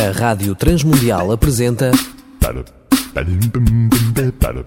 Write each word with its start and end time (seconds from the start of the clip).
A 0.00 0.12
Rádio 0.12 0.54
Transmundial 0.54 1.30
apresenta 1.30 1.90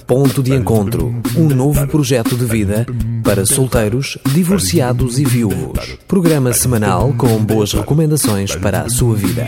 Ponto 0.06 0.44
de 0.44 0.54
Encontro, 0.54 1.20
um 1.36 1.48
novo 1.48 1.88
projeto 1.88 2.38
de 2.38 2.46
vida 2.46 2.86
para 3.24 3.44
solteiros, 3.44 4.20
divorciados 4.28 5.18
e 5.18 5.26
viúvos. 5.26 5.98
Programa 6.08 6.54
semanal 6.54 7.16
com 7.18 7.44
boas 7.44 7.74
recomendações 7.74 8.56
para 8.56 8.82
a 8.82 8.90
sua 8.90 9.16
vida. 9.16 9.48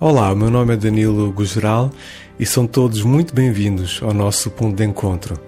Olá, 0.00 0.32
o 0.32 0.36
meu 0.36 0.50
nome 0.50 0.72
é 0.72 0.76
Danilo 0.78 1.30
Gugeral 1.32 1.90
e 2.40 2.46
são 2.46 2.66
todos 2.66 3.02
muito 3.02 3.34
bem-vindos 3.34 4.00
ao 4.02 4.14
nosso 4.14 4.50
ponto 4.50 4.74
de 4.74 4.84
encontro. 4.84 5.38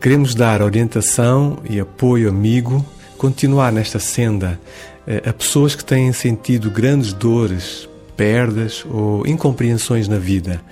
Queremos 0.00 0.34
dar 0.34 0.62
orientação 0.62 1.58
e 1.68 1.78
apoio 1.78 2.30
amigo, 2.30 2.82
continuar 3.18 3.70
nesta 3.70 3.98
senda. 3.98 4.58
Eh, 5.06 5.28
a 5.28 5.32
pessoas 5.34 5.74
que 5.74 5.84
têm 5.84 6.10
sentido 6.10 6.70
grandes 6.70 7.12
dores, 7.12 7.86
perdas 8.16 8.82
ou 8.90 9.26
incompreensões 9.26 10.08
na 10.08 10.16
vida. 10.16 10.62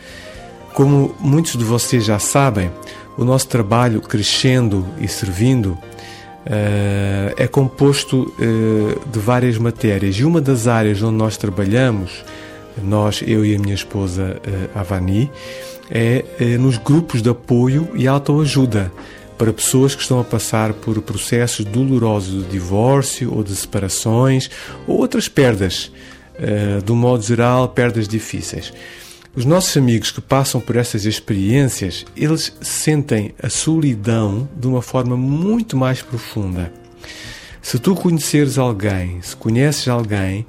Como 0.73 1.14
muitos 1.20 1.59
de 1.59 1.62
vocês 1.62 2.06
já 2.06 2.18
sabem, 2.18 2.70
o 3.18 3.24
nosso 3.24 3.48
trabalho 3.48 4.01
crescendo 4.01 4.87
e 4.98 5.06
servindo 5.06 5.73
uh, 5.73 7.34
é 7.37 7.46
composto 7.46 8.32
uh, 8.38 9.09
de 9.10 9.18
várias 9.18 9.59
matérias. 9.59 10.16
E 10.16 10.24
uma 10.24 10.40
das 10.40 10.66
áreas 10.66 11.02
onde 11.02 11.18
nós 11.18 11.37
trabalhamos, 11.37 12.24
nós, 12.82 13.23
eu 13.26 13.45
e 13.45 13.54
a 13.54 13.59
minha 13.59 13.74
esposa 13.74 14.40
Avani, 14.74 15.30
é 15.90 16.24
nos 16.59 16.79
grupos 16.79 17.20
de 17.20 17.29
apoio 17.29 17.88
e 17.95 18.06
autoajuda 18.06 18.90
para 19.38 19.52
pessoas 19.52 19.95
que 19.95 20.02
estão 20.02 20.19
a 20.19 20.24
passar 20.24 20.74
por 20.74 21.01
processos 21.01 21.65
dolorosos 21.65 22.45
de 22.45 22.51
divórcio 22.51 23.33
ou 23.33 23.45
de 23.45 23.55
separações 23.55 24.51
ou 24.87 24.99
outras 24.99 25.29
perdas, 25.29 25.93
uh, 26.35 26.82
do 26.82 26.96
modo 26.96 27.23
geral, 27.23 27.68
perdas 27.68 28.09
difíceis. 28.09 28.73
Os 29.37 29.45
nossos 29.45 29.77
amigos 29.77 30.10
que 30.10 30.21
passam 30.21 30.60
por 30.60 30.74
essas 30.74 31.04
experiências, 31.04 32.04
eles 32.16 32.52
sentem 32.60 33.32
a 33.40 33.49
solidão 33.49 34.49
de 34.57 34.66
uma 34.66 34.82
forma 34.82 35.16
muito 35.16 35.77
mais 35.77 36.02
profunda. 36.02 36.73
Se 37.62 37.79
tu 37.79 37.95
conheceres 37.95 38.59
alguém, 38.59 39.23
se 39.23 39.37
conheces 39.37 39.87
alguém 39.87 40.40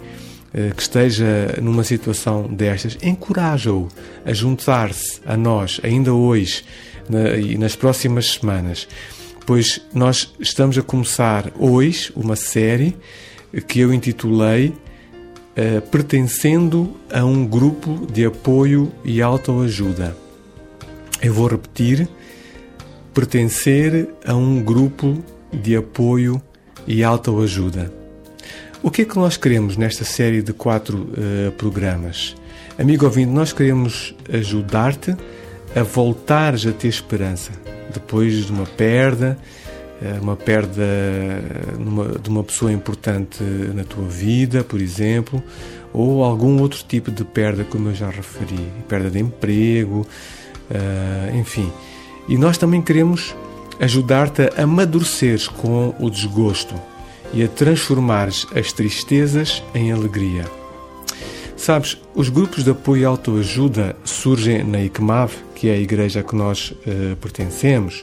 uh, 0.52 0.74
que 0.74 0.82
esteja 0.82 1.60
numa 1.62 1.84
situação 1.84 2.48
destas, 2.48 2.98
encoraja-o 3.04 3.88
a 4.26 4.34
juntar-se 4.34 5.22
a 5.28 5.38
nós 5.38 5.80
ainda 5.84 6.12
hoje 6.12 6.64
na, 7.10 7.36
e 7.36 7.58
nas 7.58 7.76
próximas 7.76 8.34
semanas, 8.34 8.88
pois 9.46 9.82
nós 9.94 10.34
estamos 10.40 10.78
a 10.78 10.84
começar 10.84 11.52
hoje 11.58 12.14
uma 12.16 12.36
série 12.36 12.96
que 13.68 13.80
eu 13.80 13.94
intitulei 13.94 14.68
uh, 14.70 15.82
Pertencendo 15.90 16.96
a 17.12 17.26
um 17.26 17.46
grupo 17.46 18.08
de 18.12 18.26
apoio 18.26 18.92
e 19.04 19.22
autoajuda. 19.22 20.16
Eu 21.22 21.34
vou 21.34 21.48
repetir: 21.48 22.08
pertencer 23.14 24.08
a 24.26 24.36
um 24.36 24.62
grupo 24.62 25.24
de 25.52 25.76
apoio 25.76 26.42
e 26.86 27.04
autoajuda. 27.04 27.92
O 28.82 28.90
que 28.90 29.02
é 29.02 29.06
que 29.06 29.18
nós 29.18 29.36
queremos 29.36 29.76
nesta 29.76 30.06
série 30.06 30.42
de 30.42 30.54
quatro 30.54 30.98
uh, 30.98 31.52
programas? 31.58 32.36
Amigo 32.78 33.04
ouvinte, 33.04 33.30
nós 33.30 33.52
queremos 33.52 34.16
ajudar-te 34.32 35.14
a 35.76 35.84
voltares 35.84 36.66
a 36.66 36.72
ter 36.72 36.88
esperança 36.88 37.52
depois 37.94 38.46
de 38.46 38.52
uma 38.52 38.66
perda, 38.66 39.38
eh, 40.02 40.18
uma 40.22 40.36
perda 40.36 40.84
de 42.22 42.30
uma 42.30 42.44
pessoa 42.44 42.72
importante 42.72 43.44
na 43.44 43.84
tua 43.84 44.08
vida, 44.08 44.64
por 44.64 44.82
exemplo, 44.82 45.44
ou 45.94 46.24
algum 46.24 46.62
outro 46.62 46.84
tipo 46.88 47.12
de 47.12 47.24
perda, 47.24 47.64
como 47.64 47.90
eu 47.90 47.96
já 47.96 48.10
referi, 48.10 48.70
perda 48.88 49.10
de 49.10 49.20
emprego, 49.20 50.08
eh, 50.70 51.32
enfim. 51.36 51.72
E 52.28 52.38
nós 52.38 52.58
também 52.58 52.82
queremos 52.82 53.36
ajudar-te 53.80 54.44
a 54.56 54.64
amadureceres 54.64 55.48
com 55.48 55.96
o 56.00 56.10
desgosto 56.10 56.76
e 57.34 57.44
a 57.44 57.48
transformares 57.48 58.46
as 58.56 58.72
tristezas 58.72 59.64
em 59.74 59.92
alegria. 59.92 60.59
Sabes, 61.60 61.98
os 62.16 62.30
grupos 62.30 62.64
de 62.64 62.72
apoio 62.72 63.02
e 63.02 63.06
autoajuda 63.06 63.94
surgem 64.06 64.64
na 64.64 64.82
ICMAV, 64.82 65.34
que 65.54 65.68
é 65.68 65.74
a 65.74 65.78
igreja 65.78 66.22
a 66.22 66.24
que 66.24 66.34
nós 66.34 66.72
uh, 66.72 67.18
pertencemos, 67.18 68.02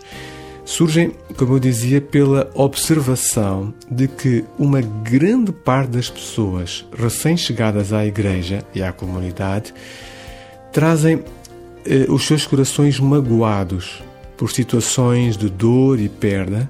surgem, 0.63 1.13
como 1.39 1.55
eu 1.55 1.59
dizia, 1.59 1.99
pela 1.99 2.51
observação 2.53 3.73
de 3.91 4.09
que 4.09 4.45
uma 4.59 4.83
grande 4.83 5.53
parte 5.53 5.89
das 5.93 6.11
pessoas 6.11 6.85
recém-chegadas 6.95 7.95
à 7.95 8.05
igreja 8.05 8.63
e 8.75 8.83
à 8.83 8.93
comunidade 8.93 9.73
trazem 10.71 11.17
uh, 11.17 11.25
os 12.11 12.27
seus 12.27 12.47
corações 12.47 13.01
magoados 13.01 14.03
por 14.37 14.53
situações 14.53 15.35
de 15.35 15.49
dor 15.49 15.99
e 15.99 16.11
perda 16.11 16.69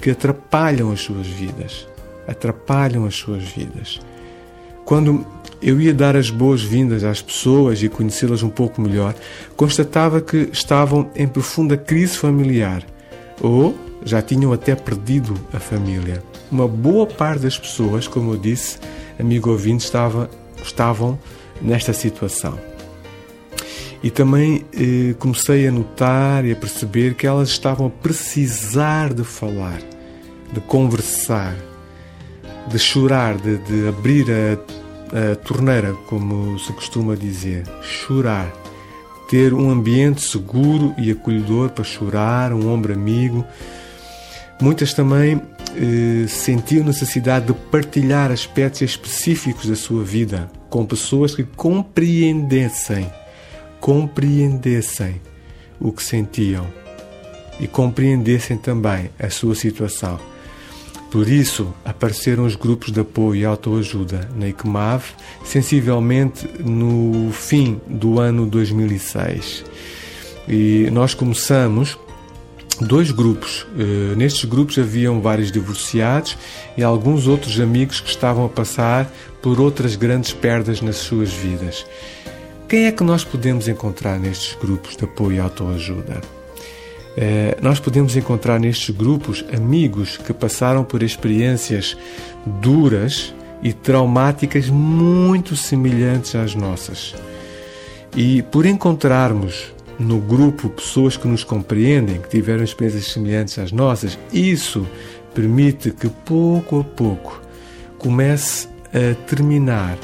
que 0.00 0.10
atrapalham 0.10 0.90
as 0.90 1.00
suas 1.00 1.28
vidas. 1.28 1.86
Atrapalham 2.26 3.04
as 3.04 3.14
suas 3.14 3.44
vidas. 3.44 4.00
Quando 4.84 5.24
eu 5.64 5.80
ia 5.80 5.94
dar 5.94 6.14
as 6.14 6.28
boas-vindas 6.28 7.02
às 7.04 7.22
pessoas 7.22 7.82
e 7.82 7.88
conhecê-las 7.88 8.42
um 8.42 8.50
pouco 8.50 8.82
melhor, 8.82 9.14
constatava 9.56 10.20
que 10.20 10.50
estavam 10.52 11.10
em 11.16 11.26
profunda 11.26 11.74
crise 11.74 12.18
familiar 12.18 12.84
ou 13.40 13.74
já 14.04 14.20
tinham 14.20 14.52
até 14.52 14.74
perdido 14.74 15.34
a 15.54 15.58
família. 15.58 16.22
Uma 16.52 16.68
boa 16.68 17.06
parte 17.06 17.44
das 17.44 17.58
pessoas, 17.58 18.06
como 18.06 18.34
eu 18.34 18.36
disse, 18.36 18.78
amigo 19.18 19.50
ouvinte, 19.50 19.86
estava, 19.86 20.28
estavam 20.62 21.18
nesta 21.62 21.94
situação. 21.94 22.58
E 24.02 24.10
também 24.10 24.66
eh, 24.74 25.14
comecei 25.18 25.66
a 25.66 25.72
notar 25.72 26.44
e 26.44 26.52
a 26.52 26.56
perceber 26.56 27.14
que 27.14 27.26
elas 27.26 27.48
estavam 27.48 27.86
a 27.86 27.90
precisar 27.90 29.14
de 29.14 29.24
falar, 29.24 29.80
de 30.52 30.60
conversar, 30.60 31.56
de 32.68 32.78
chorar, 32.78 33.38
de, 33.38 33.56
de 33.56 33.88
abrir 33.88 34.26
a 34.30 34.83
a 35.14 35.36
torneira, 35.36 35.92
como 36.08 36.58
se 36.58 36.72
costuma 36.72 37.14
dizer, 37.14 37.62
chorar, 37.80 38.52
ter 39.30 39.54
um 39.54 39.70
ambiente 39.70 40.20
seguro 40.20 40.92
e 40.98 41.10
acolhedor 41.10 41.70
para 41.70 41.84
chorar, 41.84 42.52
um 42.52 42.68
ombro 42.68 42.92
amigo. 42.92 43.44
Muitas 44.60 44.92
também 44.92 45.40
eh, 45.76 46.26
sentiam 46.26 46.84
necessidade 46.84 47.46
de 47.46 47.52
partilhar 47.52 48.32
aspectos 48.32 48.82
específicos 48.82 49.68
da 49.68 49.76
sua 49.76 50.02
vida 50.02 50.50
com 50.68 50.84
pessoas 50.84 51.34
que 51.34 51.44
compreendessem, 51.44 53.10
compreendessem 53.80 55.20
o 55.80 55.92
que 55.92 56.02
sentiam 56.02 56.66
e 57.60 57.68
compreendessem 57.68 58.56
também 58.56 59.10
a 59.18 59.30
sua 59.30 59.54
situação. 59.54 60.33
Por 61.14 61.28
isso, 61.28 61.72
apareceram 61.84 62.44
os 62.44 62.56
grupos 62.56 62.90
de 62.90 62.98
apoio 62.98 63.42
e 63.42 63.44
autoajuda 63.44 64.28
na 64.34 64.48
ICMAV, 64.48 65.04
sensivelmente 65.44 66.44
no 66.58 67.30
fim 67.30 67.80
do 67.86 68.18
ano 68.18 68.44
2006. 68.44 69.64
E 70.48 70.88
nós 70.90 71.14
começamos 71.14 71.96
dois 72.80 73.12
grupos. 73.12 73.64
Eh, 73.78 74.16
nestes 74.16 74.44
grupos 74.44 74.76
haviam 74.76 75.20
vários 75.20 75.52
divorciados 75.52 76.36
e 76.76 76.82
alguns 76.82 77.28
outros 77.28 77.60
amigos 77.60 78.00
que 78.00 78.10
estavam 78.10 78.46
a 78.46 78.48
passar 78.48 79.08
por 79.40 79.60
outras 79.60 79.94
grandes 79.94 80.32
perdas 80.32 80.80
nas 80.80 80.96
suas 80.96 81.32
vidas. 81.32 81.86
Quem 82.68 82.86
é 82.86 82.90
que 82.90 83.04
nós 83.04 83.22
podemos 83.22 83.68
encontrar 83.68 84.18
nestes 84.18 84.58
grupos 84.60 84.96
de 84.96 85.04
apoio 85.04 85.36
e 85.36 85.38
autoajuda? 85.38 86.43
Eh, 87.16 87.56
nós 87.62 87.78
podemos 87.78 88.16
encontrar 88.16 88.58
nestes 88.58 88.94
grupos 88.94 89.44
amigos 89.54 90.16
que 90.16 90.32
passaram 90.32 90.84
por 90.84 91.02
experiências 91.02 91.96
duras 92.60 93.32
e 93.62 93.72
traumáticas 93.72 94.68
muito 94.68 95.54
semelhantes 95.56 96.34
às 96.34 96.54
nossas. 96.54 97.14
E 98.16 98.42
por 98.42 98.66
encontrarmos 98.66 99.72
no 99.98 100.18
grupo 100.18 100.68
pessoas 100.68 101.16
que 101.16 101.28
nos 101.28 101.44
compreendem, 101.44 102.20
que 102.20 102.28
tiveram 102.28 102.64
experiências 102.64 103.12
semelhantes 103.12 103.58
às 103.58 103.70
nossas, 103.70 104.18
isso 104.32 104.86
permite 105.32 105.92
que 105.92 106.08
pouco 106.08 106.80
a 106.80 106.84
pouco 106.84 107.40
comece 107.98 108.68
a 108.92 109.14
terminar, 109.26 109.96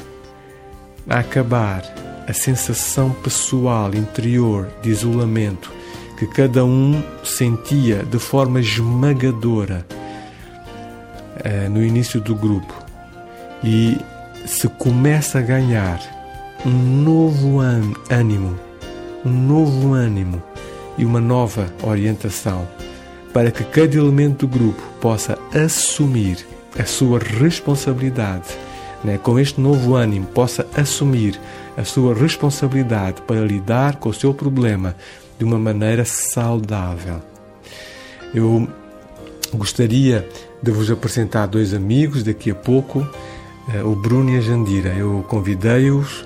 a 1.09 1.19
acabar 1.19 1.83
a 2.27 2.33
sensação 2.33 3.11
pessoal, 3.11 3.93
interior 3.93 4.69
de 4.81 4.89
isolamento 4.89 5.80
que 6.21 6.27
cada 6.27 6.63
um 6.63 7.01
sentia 7.23 8.03
de 8.03 8.19
forma 8.19 8.59
esmagadora 8.59 9.83
uh, 9.89 11.67
no 11.67 11.83
início 11.83 12.21
do 12.21 12.35
grupo 12.35 12.71
e 13.63 13.97
se 14.45 14.67
começa 14.67 15.39
a 15.39 15.41
ganhar 15.41 15.99
um 16.63 16.69
novo 16.69 17.59
ânimo, 17.59 18.55
um 19.25 19.31
novo 19.31 19.93
ânimo 19.93 20.43
e 20.95 21.03
uma 21.03 21.19
nova 21.19 21.73
orientação 21.81 22.67
para 23.33 23.49
que 23.49 23.63
cada 23.63 23.97
elemento 23.97 24.45
do 24.45 24.59
grupo 24.59 24.83
possa 25.01 25.39
assumir 25.51 26.45
a 26.77 26.85
sua 26.85 27.17
responsabilidade, 27.17 28.45
né? 29.03 29.17
com 29.17 29.39
este 29.39 29.59
novo 29.59 29.95
ânimo, 29.95 30.27
possa 30.27 30.67
assumir 30.77 31.39
a 31.75 31.83
sua 31.83 32.13
responsabilidade 32.13 33.23
para 33.23 33.41
lidar 33.41 33.95
com 33.95 34.09
o 34.09 34.13
seu 34.13 34.35
problema 34.35 34.95
de 35.41 35.45
uma 35.45 35.57
maneira 35.57 36.05
saudável. 36.05 37.19
Eu 38.31 38.67
gostaria 39.51 40.29
de 40.61 40.69
vos 40.69 40.91
apresentar 40.91 41.47
dois 41.47 41.73
amigos 41.73 42.21
daqui 42.21 42.51
a 42.51 42.55
pouco, 42.55 43.03
eh, 43.73 43.81
o 43.81 43.95
Bruno 43.95 44.29
e 44.29 44.37
a 44.37 44.39
Jandira. 44.39 44.89
Eu 44.93 45.25
convidei-os 45.27 46.23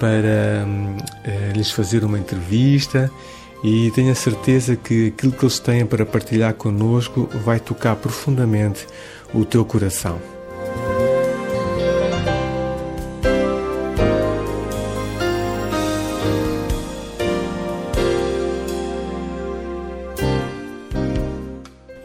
para 0.00 0.66
uh, 0.66 1.56
lhes 1.56 1.70
fazer 1.70 2.02
uma 2.02 2.18
entrevista 2.18 3.08
e 3.62 3.92
tenho 3.92 4.10
a 4.10 4.16
certeza 4.16 4.74
que 4.74 5.14
aquilo 5.14 5.30
que 5.30 5.44
eles 5.44 5.60
têm 5.60 5.86
para 5.86 6.04
partilhar 6.04 6.52
connosco 6.54 7.28
vai 7.44 7.60
tocar 7.60 7.94
profundamente 7.94 8.84
o 9.32 9.44
teu 9.44 9.64
coração. 9.64 10.35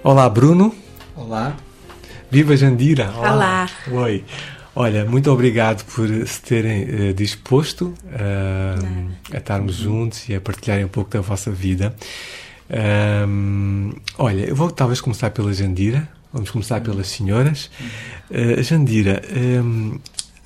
Olá, 0.04 0.28
Bruno. 0.28 0.74
Olá. 1.16 1.56
Viva 2.32 2.58
Jandira. 2.58 3.12
Olá. 3.16 3.70
Olá. 3.88 4.02
Oi. 4.06 4.26
Olha, 4.76 5.06
muito 5.06 5.30
obrigado 5.30 5.86
por 5.94 6.08
se 6.26 6.42
terem 6.42 6.84
uh, 6.86 7.14
disposto 7.14 7.94
uh, 8.06 9.12
a 9.32 9.38
estarmos 9.38 9.76
juntos 9.76 10.28
e 10.28 10.34
a 10.34 10.42
partilharem 10.42 10.86
um 10.86 10.88
pouco 10.88 11.12
da 11.12 11.22
vossa 11.22 11.52
vida. 11.52 11.96
Um, 13.28 13.94
olha, 14.18 14.42
eu 14.46 14.56
vou 14.56 14.72
talvez 14.72 15.00
começar 15.00 15.30
pela 15.30 15.54
Jandira. 15.54 16.10
Vamos 16.34 16.50
começar 16.50 16.82
pelas 16.82 17.06
senhoras. 17.06 17.70
Uh, 18.32 18.64
Jandira, 18.64 19.22
um, 19.64 20.00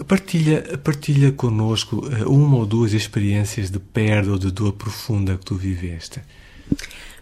partilha, 0.05 0.77
partilha 0.83 1.31
connosco 1.31 2.05
uma 2.27 2.57
ou 2.57 2.65
duas 2.65 2.91
experiências 2.91 3.71
de 3.71 3.79
perda 3.79 4.31
ou 4.31 4.37
de 4.37 4.51
dor 4.51 4.73
profunda 4.73 5.37
que 5.37 5.45
tu 5.45 5.55
viveste. 5.55 6.19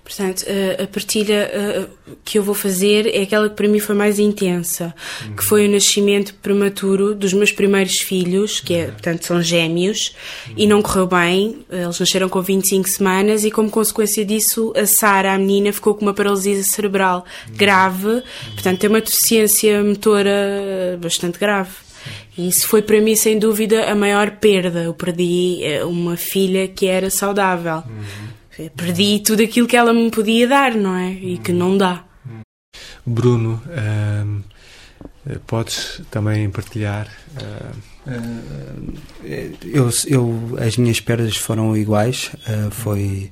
Portanto, 0.04 0.46
a 0.82 0.86
partilha 0.86 1.90
que 2.26 2.38
eu 2.38 2.44
vou 2.44 2.54
fazer 2.54 3.08
é 3.08 3.22
aquela 3.22 3.50
que 3.50 3.56
para 3.56 3.68
mim 3.70 3.80
foi 3.80 3.96
mais 3.96 4.20
intensa, 4.20 4.94
uhum. 5.26 5.36
que 5.36 5.44
foi 5.44 5.66
o 5.66 5.72
nascimento 5.72 6.34
prematuro 6.36 7.16
dos 7.16 7.34
meus 7.34 7.54
primeiros 7.54 8.00
filhos, 8.00 8.60
que 8.60 8.74
é, 8.74 8.88
portanto, 8.88 9.26
são 9.26 9.42
gêmeos, 9.42 10.14
uhum. 10.48 10.54
e 10.58 10.68
não 10.68 10.82
correu 10.82 11.08
bem. 11.08 11.66
Eles 11.72 12.00
nasceram 12.00 12.28
com 12.28 12.42
25 12.42 12.90
semanas 12.90 13.46
e, 13.46 13.52
como 13.52 13.70
consequência 13.70 14.26
disso, 14.26 14.74
a 14.76 14.86
Sara, 14.86 15.34
a 15.34 15.38
menina, 15.38 15.72
ficou 15.72 15.96
com 15.96 16.02
uma 16.02 16.14
paralisia 16.14 16.62
cerebral 16.64 17.26
uhum. 17.48 17.56
grave, 17.56 18.24
portanto, 18.54 18.80
tem 18.80 18.90
uma 18.90 19.02
deficiência 19.02 19.82
motora 19.82 21.00
bastante 21.02 21.40
grave. 21.40 21.72
E 22.38 22.50
isso 22.50 22.68
foi 22.68 22.82
para 22.82 23.00
mim, 23.00 23.16
sem 23.16 23.40
dúvida, 23.40 23.90
a 23.90 23.96
maior 23.96 24.32
perda. 24.32 24.84
Eu 24.84 24.94
perdi 24.94 25.64
eh, 25.64 25.86
uma 25.86 26.18
filha 26.18 26.68
que 26.68 26.88
era 26.88 27.10
saudável. 27.10 27.84
Uhum. 27.86 28.33
Perdi 28.76 29.20
tudo 29.20 29.44
aquilo 29.44 29.68
que 29.68 29.76
ela 29.76 29.94
me 29.94 30.12
podia 30.12 30.48
dar, 30.48 30.76
não 30.76 30.96
é? 30.96 31.12
E 31.12 31.38
que 31.38 31.52
não 31.52 31.78
dá. 31.78 32.04
Bruno, 33.06 33.62
uh, 33.68 35.40
podes 35.48 36.02
também 36.12 36.50
partilhar? 36.50 37.08
Uh... 37.36 37.94
eu, 39.64 39.90
eu, 40.08 40.58
as 40.60 40.78
minhas 40.78 41.00
perdas 41.00 41.36
foram 41.36 41.76
iguais. 41.76 42.32
Uh, 42.48 42.72
foi 42.72 43.32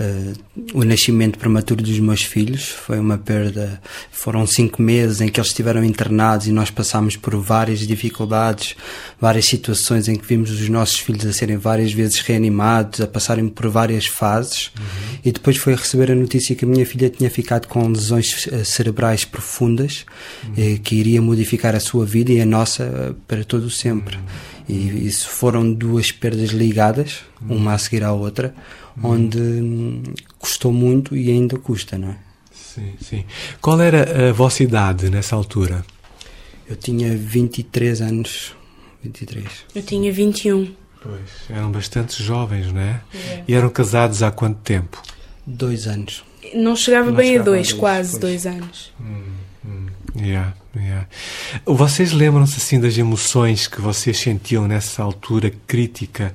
Uh, 0.00 0.32
o 0.72 0.84
nascimento 0.84 1.38
prematuro 1.38 1.82
dos 1.82 1.98
meus 1.98 2.22
filhos 2.22 2.68
foi 2.68 2.98
uma 2.98 3.18
perda. 3.18 3.80
Foram 4.10 4.46
cinco 4.46 4.80
meses 4.80 5.20
em 5.20 5.28
que 5.28 5.38
eles 5.38 5.50
estiveram 5.50 5.84
internados 5.84 6.46
e 6.46 6.52
nós 6.52 6.70
passámos 6.70 7.14
por 7.14 7.36
várias 7.36 7.80
dificuldades, 7.80 8.74
várias 9.20 9.44
situações 9.44 10.08
em 10.08 10.16
que 10.16 10.26
vimos 10.26 10.50
os 10.50 10.68
nossos 10.70 10.98
filhos 10.98 11.26
a 11.26 11.32
serem 11.32 11.58
várias 11.58 11.92
vezes 11.92 12.20
reanimados, 12.20 13.02
a 13.02 13.06
passarem 13.06 13.48
por 13.48 13.68
várias 13.68 14.06
fases. 14.06 14.70
Uhum. 14.78 15.18
E 15.26 15.32
depois 15.32 15.58
foi 15.58 15.74
receber 15.74 16.10
a 16.10 16.14
notícia 16.14 16.56
que 16.56 16.64
a 16.64 16.68
minha 16.68 16.86
filha 16.86 17.10
tinha 17.10 17.28
ficado 17.28 17.68
com 17.68 17.86
lesões 17.86 18.48
eh, 18.50 18.64
cerebrais 18.64 19.26
profundas, 19.26 20.06
uhum. 20.44 20.54
eh, 20.56 20.78
que 20.82 20.94
iria 20.96 21.20
modificar 21.20 21.74
a 21.74 21.80
sua 21.80 22.06
vida 22.06 22.32
e 22.32 22.40
a 22.40 22.46
nossa 22.46 23.14
para 23.28 23.44
todo 23.44 23.64
o 23.64 23.70
sempre. 23.70 24.16
Uhum. 24.16 24.22
E 24.68 25.06
isso 25.06 25.28
foram 25.28 25.70
duas 25.70 26.10
perdas 26.10 26.50
ligadas, 26.50 27.20
uma 27.46 27.74
a 27.74 27.78
seguir 27.78 28.04
à 28.04 28.12
outra 28.12 28.54
onde 29.02 29.38
hum, 29.38 30.02
custou 30.38 30.72
muito 30.72 31.16
e 31.16 31.30
ainda 31.30 31.56
custa, 31.58 31.96
não 31.96 32.08
é? 32.08 32.16
Sim, 32.52 32.94
sim. 33.00 33.24
Qual 33.60 33.80
era 33.80 34.30
a 34.30 34.32
vossa 34.32 34.62
idade 34.62 35.10
nessa 35.10 35.36
altura? 35.36 35.84
Eu 36.68 36.76
tinha 36.76 37.16
23 37.16 38.00
anos. 38.00 38.54
23. 39.02 39.46
Eu 39.74 39.82
tinha 39.82 40.12
21. 40.12 40.74
Pois, 41.02 41.20
eram 41.50 41.70
bastante 41.70 42.22
jovens, 42.22 42.72
não 42.72 42.80
é? 42.80 43.00
é. 43.14 43.44
E 43.46 43.54
eram 43.54 43.68
casados 43.68 44.22
há 44.22 44.30
quanto 44.30 44.58
tempo? 44.60 45.02
Dois 45.44 45.86
anos. 45.86 46.24
Não 46.54 46.76
chegava 46.76 47.06
Não 47.10 47.16
bem 47.16 47.32
chegava 47.32 47.42
a 47.42 47.52
dois, 47.52 47.68
dois 47.68 47.78
quase 47.78 48.10
pois. 48.12 48.20
dois 48.20 48.46
anos. 48.46 48.92
Hum, 49.00 49.22
hum. 49.64 49.86
Yeah, 50.16 50.54
yeah. 50.76 51.06
Vocês 51.64 52.12
lembram-se 52.12 52.58
assim 52.58 52.78
das 52.78 52.96
emoções 52.96 53.66
que 53.66 53.80
vocês 53.80 54.18
sentiam 54.18 54.68
nessa 54.68 55.02
altura 55.02 55.52
crítica? 55.66 56.34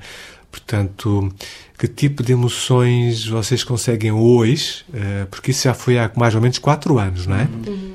Portanto, 0.57 1.31
que 1.77 1.87
tipo 1.87 2.23
de 2.23 2.33
emoções 2.33 3.27
vocês 3.27 3.63
conseguem 3.63 4.11
hoje, 4.11 4.83
uh, 4.89 5.27
porque 5.27 5.51
isso 5.51 5.63
já 5.65 5.73
foi 5.73 5.99
há 5.99 6.11
mais 6.15 6.33
ou 6.33 6.41
menos 6.41 6.57
quatro 6.57 6.97
anos, 6.97 7.27
não 7.27 7.35
é? 7.35 7.47
Uhum. 7.67 7.93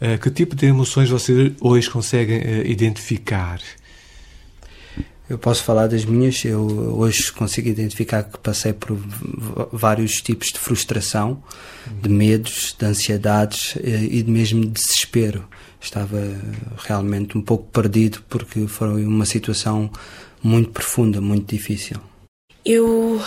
Uh, 0.00 0.18
que 0.18 0.30
tipo 0.30 0.56
de 0.56 0.66
emoções 0.66 1.10
vocês 1.10 1.52
hoje 1.60 1.90
conseguem 1.90 2.38
uh, 2.38 2.66
identificar? 2.66 3.60
Eu 5.28 5.38
posso 5.38 5.62
falar 5.62 5.86
das 5.86 6.04
minhas. 6.04 6.42
Eu 6.44 6.62
hoje 6.98 7.30
consigo 7.30 7.68
identificar 7.68 8.24
que 8.24 8.38
passei 8.38 8.72
por 8.72 8.98
vários 9.70 10.14
tipos 10.22 10.48
de 10.48 10.58
frustração, 10.58 11.40
de 12.02 12.08
medos, 12.08 12.74
de 12.76 12.84
ansiedades 12.84 13.76
e 13.76 14.22
de 14.24 14.30
mesmo 14.30 14.62
de 14.62 14.70
desespero. 14.70 15.44
Estava 15.80 16.18
realmente 16.78 17.38
um 17.38 17.42
pouco 17.42 17.68
perdido 17.70 18.20
porque 18.28 18.66
foi 18.66 19.04
uma 19.04 19.24
situação 19.24 19.88
muito 20.42 20.70
profunda, 20.70 21.20
muito 21.20 21.54
difícil. 21.54 21.96
Eu, 22.64 23.20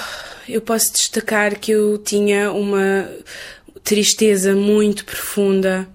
eu 0.48 0.62
posso 0.62 0.94
destacar 0.94 1.60
que 1.60 1.72
eu 1.72 1.98
tinha 1.98 2.52
uma 2.52 3.10
tristeza 3.84 4.56
muito 4.56 5.06
profunda, 5.06 5.88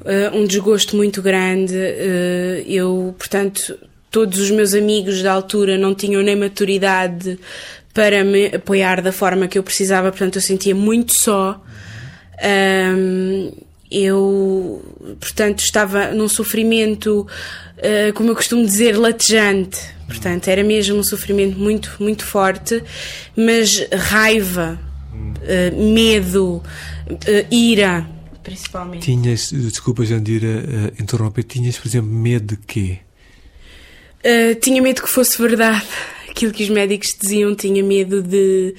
uh, 0.00 0.36
um 0.36 0.46
desgosto 0.46 0.96
muito 0.96 1.22
grande. 1.22 1.74
Uh, 1.74 2.64
eu, 2.66 3.14
portanto, 3.18 3.78
todos 4.10 4.38
os 4.38 4.50
meus 4.50 4.74
amigos 4.74 5.22
da 5.22 5.32
altura 5.32 5.78
não 5.78 5.94
tinham 5.94 6.22
nem 6.22 6.36
maturidade 6.36 7.38
para 7.92 8.24
me 8.24 8.46
apoiar 8.46 9.02
da 9.02 9.12
forma 9.12 9.48
que 9.48 9.58
eu 9.58 9.62
precisava, 9.62 10.10
portanto, 10.10 10.36
eu 10.36 10.42
sentia 10.42 10.74
muito 10.74 11.12
só. 11.22 11.62
Um, 12.42 13.52
eu, 13.90 14.82
portanto, 15.18 15.60
estava 15.60 16.12
num 16.12 16.28
sofrimento, 16.28 17.26
uh, 17.78 18.12
como 18.14 18.30
eu 18.30 18.36
costumo 18.36 18.64
dizer, 18.64 18.96
latejante 18.96 19.99
Portanto, 20.10 20.48
era 20.48 20.64
mesmo 20.64 20.98
um 20.98 21.02
sofrimento 21.04 21.56
muito, 21.56 21.96
muito 22.00 22.24
forte, 22.24 22.82
mas 23.36 23.86
raiva, 23.92 24.78
uh, 25.14 25.92
medo, 25.92 26.62
uh, 27.08 27.54
ira, 27.54 28.04
principalmente. 28.42 29.04
Tinhas, 29.04 29.50
desculpa, 29.52 30.04
Jandira, 30.04 30.48
uh, 30.48 31.02
interromper, 31.02 31.44
tinhas, 31.44 31.78
por 31.78 31.86
exemplo, 31.86 32.10
medo 32.10 32.56
de 32.56 32.62
quê? 32.66 32.98
Uh, 34.18 34.58
tinha 34.60 34.82
medo 34.82 35.00
que 35.00 35.08
fosse 35.08 35.40
verdade 35.40 35.86
aquilo 36.28 36.52
que 36.52 36.64
os 36.64 36.70
médicos 36.70 37.16
diziam, 37.20 37.54
tinha 37.54 37.82
medo 37.82 38.22
de 38.22 38.74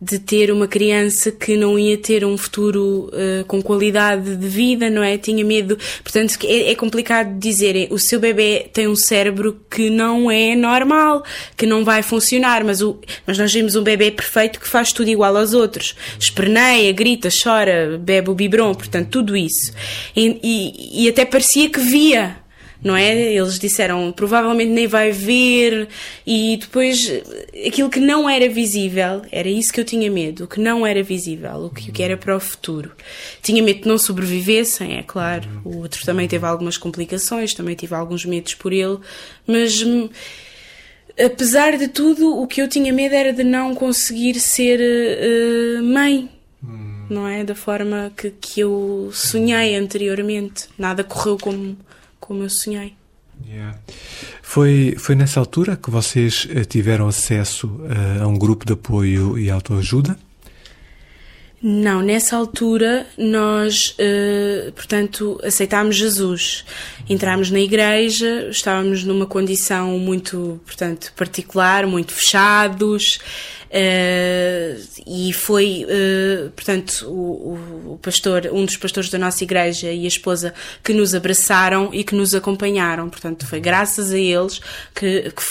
de 0.00 0.18
ter 0.18 0.50
uma 0.50 0.68
criança 0.68 1.32
que 1.32 1.56
não 1.56 1.78
ia 1.78 1.96
ter 1.96 2.24
um 2.24 2.36
futuro 2.36 3.10
uh, 3.12 3.44
com 3.46 3.62
qualidade 3.62 4.36
de 4.36 4.46
vida, 4.46 4.90
não 4.90 5.02
é? 5.02 5.16
Tinha 5.16 5.44
medo. 5.44 5.78
Portanto, 6.02 6.36
é, 6.44 6.70
é 6.70 6.74
complicado 6.74 7.38
dizer. 7.38 7.88
O 7.90 7.98
seu 7.98 8.20
bebê 8.20 8.68
tem 8.72 8.86
um 8.86 8.96
cérebro 8.96 9.60
que 9.70 9.88
não 9.88 10.30
é 10.30 10.54
normal, 10.54 11.24
que 11.56 11.66
não 11.66 11.84
vai 11.84 12.02
funcionar, 12.02 12.62
mas, 12.62 12.82
o, 12.82 12.98
mas 13.26 13.38
nós 13.38 13.52
vemos 13.52 13.74
um 13.74 13.82
bebê 13.82 14.10
perfeito 14.10 14.60
que 14.60 14.68
faz 14.68 14.92
tudo 14.92 15.08
igual 15.08 15.36
aos 15.36 15.54
outros. 15.54 15.94
Esperneia, 16.18 16.92
grita, 16.92 17.28
chora, 17.30 17.98
bebe 17.98 18.30
o 18.30 18.34
biberon, 18.34 18.74
portanto, 18.74 19.08
tudo 19.10 19.36
isso. 19.36 19.72
E, 20.14 20.38
e, 20.42 21.04
e 21.04 21.08
até 21.08 21.24
parecia 21.24 21.70
que 21.70 21.80
via 21.80 22.45
não 22.86 22.96
é? 22.96 23.34
Eles 23.34 23.58
disseram 23.58 24.12
provavelmente 24.12 24.70
nem 24.70 24.86
vai 24.86 25.10
ver 25.10 25.88
e 26.24 26.56
depois 26.56 27.10
aquilo 27.66 27.90
que 27.90 27.98
não 27.98 28.30
era 28.30 28.48
visível, 28.48 29.22
era 29.32 29.48
isso 29.48 29.72
que 29.72 29.80
eu 29.80 29.84
tinha 29.84 30.08
medo, 30.08 30.44
o 30.44 30.46
que 30.46 30.60
não 30.60 30.86
era 30.86 31.02
visível, 31.02 31.64
o 31.64 31.70
que, 31.70 31.90
o 31.90 31.92
que 31.92 32.00
era 32.00 32.16
para 32.16 32.36
o 32.36 32.38
futuro. 32.40 32.92
Tinha 33.42 33.60
medo 33.60 33.82
de 33.82 33.88
não 33.88 33.98
sobrevivessem, 33.98 34.98
é 34.98 35.02
claro. 35.02 35.48
O 35.64 35.78
outro 35.78 36.04
também 36.04 36.28
teve 36.28 36.46
algumas 36.46 36.78
complicações, 36.78 37.52
também 37.52 37.74
tive 37.74 37.94
alguns 37.94 38.24
medos 38.24 38.54
por 38.54 38.72
ele, 38.72 38.98
mas 39.44 39.84
apesar 41.18 41.76
de 41.76 41.88
tudo, 41.88 42.40
o 42.40 42.46
que 42.46 42.62
eu 42.62 42.68
tinha 42.68 42.92
medo 42.92 43.16
era 43.16 43.32
de 43.32 43.42
não 43.42 43.74
conseguir 43.74 44.38
ser 44.38 44.78
uh, 44.80 45.82
mãe. 45.82 46.30
Hum 46.62 46.96
não 47.08 47.26
é? 47.26 47.44
Da 47.44 47.54
forma 47.54 48.12
que, 48.16 48.30
que 48.30 48.60
eu 48.60 49.10
sonhei 49.12 49.76
anteriormente. 49.76 50.68
Nada 50.78 51.04
correu 51.04 51.38
como, 51.38 51.76
como 52.26 52.42
eu 52.42 52.50
sonhei. 52.50 52.94
Yeah. 53.46 53.78
Foi, 54.42 54.96
foi 54.98 55.14
nessa 55.14 55.38
altura 55.40 55.76
que 55.76 55.90
vocês 55.90 56.48
eh, 56.50 56.64
tiveram 56.64 57.06
acesso 57.06 57.66
uh, 57.66 58.22
a 58.22 58.26
um 58.26 58.38
grupo 58.38 58.64
de 58.64 58.72
apoio 58.72 59.38
e 59.38 59.50
autoajuda? 59.50 60.18
Não, 61.62 62.02
nessa 62.02 62.36
altura 62.36 63.06
nós, 63.16 63.96
uh, 63.98 64.70
portanto, 64.72 65.40
aceitámos 65.42 65.96
Jesus. 65.96 66.64
Entramos 67.08 67.50
na 67.50 67.58
igreja, 67.58 68.48
estávamos 68.50 69.04
numa 69.04 69.26
condição 69.26 69.98
muito, 69.98 70.60
portanto, 70.66 71.12
particular, 71.16 71.86
muito 71.86 72.12
fechados. 72.12 73.18
Uh, 73.66 74.80
e 75.06 75.32
foi, 75.32 75.84
uh, 75.84 76.50
portanto, 76.50 77.06
o, 77.08 77.94
o, 77.94 77.98
pastor, 78.02 78.48
um 78.52 78.64
dos 78.64 78.76
pastores 78.76 79.10
da 79.10 79.18
nossa 79.18 79.42
igreja 79.42 79.90
e 79.90 80.04
a 80.04 80.08
esposa 80.08 80.54
que 80.84 80.92
nos 80.92 81.14
abraçaram 81.14 81.90
e 81.92 82.04
que 82.04 82.14
nos 82.14 82.34
acompanharam. 82.34 83.08
Portanto, 83.08 83.46
foi 83.46 83.60
graças 83.60 84.12
a 84.12 84.18
eles 84.18 84.60
que, 84.94 85.30
que 85.30 85.42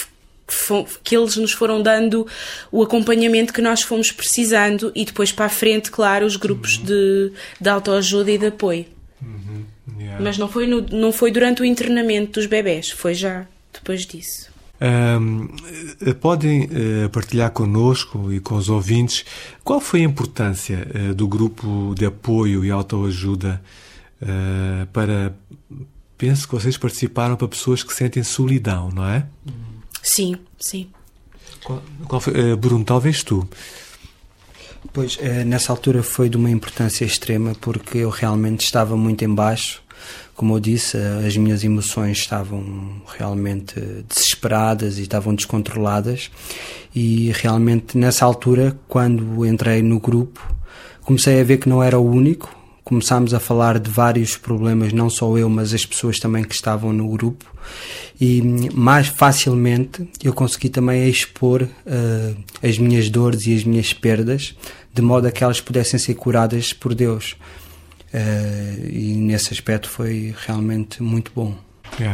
que 1.02 1.16
eles 1.16 1.36
nos 1.36 1.52
foram 1.52 1.82
dando 1.82 2.26
o 2.70 2.82
acompanhamento 2.82 3.52
que 3.52 3.60
nós 3.60 3.82
fomos 3.82 4.12
precisando 4.12 4.92
e 4.94 5.04
depois 5.04 5.32
para 5.32 5.46
a 5.46 5.50
frente, 5.50 5.90
claro, 5.90 6.24
os 6.24 6.36
grupos 6.36 6.78
uhum. 6.78 6.84
de, 6.84 7.32
de 7.60 7.68
autoajuda 7.68 8.30
e 8.30 8.38
de 8.38 8.46
apoio. 8.46 8.86
Uhum. 9.20 9.64
Yeah. 9.98 10.22
Mas 10.22 10.38
não 10.38 10.48
foi, 10.48 10.66
no, 10.66 10.82
não 10.82 11.12
foi 11.12 11.30
durante 11.30 11.62
o 11.62 11.64
internamento 11.64 12.32
dos 12.32 12.46
bebés, 12.46 12.90
foi 12.90 13.14
já 13.14 13.46
depois 13.72 14.06
disso. 14.06 14.54
Um, 14.78 15.48
podem 16.20 16.64
uh, 16.64 17.08
partilhar 17.10 17.50
connosco 17.50 18.30
e 18.30 18.40
com 18.40 18.56
os 18.56 18.68
ouvintes 18.68 19.24
qual 19.64 19.80
foi 19.80 20.00
a 20.00 20.04
importância 20.04 20.86
uh, 20.94 21.14
do 21.14 21.26
grupo 21.26 21.94
de 21.96 22.04
apoio 22.04 22.62
e 22.62 22.70
autoajuda 22.70 23.62
uh, 24.20 24.86
para. 24.92 25.34
Penso 26.18 26.46
que 26.48 26.54
vocês 26.54 26.76
participaram 26.76 27.36
para 27.36 27.48
pessoas 27.48 27.82
que 27.82 27.92
sentem 27.92 28.22
solidão, 28.22 28.90
não 28.90 29.06
é? 29.06 29.26
Sim, 30.06 30.36
sim. 30.58 30.88
Qual, 31.64 31.82
qual 32.06 32.20
foi, 32.20 32.56
Bruno, 32.56 32.84
talvez 32.84 33.22
tu. 33.22 33.46
Pois, 34.92 35.18
nessa 35.44 35.72
altura 35.72 36.02
foi 36.02 36.28
de 36.28 36.36
uma 36.36 36.50
importância 36.50 37.04
extrema 37.04 37.54
porque 37.60 37.98
eu 37.98 38.10
realmente 38.10 38.64
estava 38.64 38.96
muito 38.96 39.24
embaixo 39.24 39.82
como 40.36 40.54
eu 40.54 40.60
disse, 40.60 40.98
as 41.26 41.36
minhas 41.36 41.64
emoções 41.64 42.18
estavam 42.18 43.00
realmente 43.16 43.80
desesperadas 44.06 44.98
e 44.98 45.02
estavam 45.02 45.34
descontroladas, 45.34 46.30
e 46.94 47.32
realmente 47.32 47.96
nessa 47.96 48.26
altura, 48.26 48.78
quando 48.86 49.46
entrei 49.46 49.80
no 49.82 49.98
grupo, 49.98 50.54
comecei 51.02 51.40
a 51.40 51.44
ver 51.44 51.56
que 51.56 51.68
não 51.68 51.82
era 51.82 51.98
o 51.98 52.06
único. 52.06 52.54
Começámos 52.86 53.34
a 53.34 53.40
falar 53.40 53.80
de 53.80 53.90
vários 53.90 54.36
problemas, 54.36 54.92
não 54.92 55.10
só 55.10 55.36
eu, 55.36 55.48
mas 55.48 55.74
as 55.74 55.84
pessoas 55.84 56.20
também 56.20 56.44
que 56.44 56.54
estavam 56.54 56.92
no 56.92 57.08
grupo, 57.08 57.44
e 58.20 58.40
mais 58.72 59.08
facilmente 59.08 60.08
eu 60.22 60.32
consegui 60.32 60.68
também 60.68 61.08
expor 61.08 61.62
uh, 61.64 62.36
as 62.62 62.78
minhas 62.78 63.10
dores 63.10 63.44
e 63.44 63.56
as 63.56 63.64
minhas 63.64 63.92
perdas, 63.92 64.54
de 64.94 65.02
modo 65.02 65.26
a 65.26 65.32
que 65.32 65.42
elas 65.42 65.60
pudessem 65.60 65.98
ser 65.98 66.14
curadas 66.14 66.72
por 66.72 66.94
Deus. 66.94 67.36
Uh, 68.14 68.86
e 68.88 69.14
nesse 69.16 69.52
aspecto 69.52 69.88
foi 69.88 70.32
realmente 70.46 71.02
muito 71.02 71.32
bom. 71.34 71.58
É, 71.98 72.06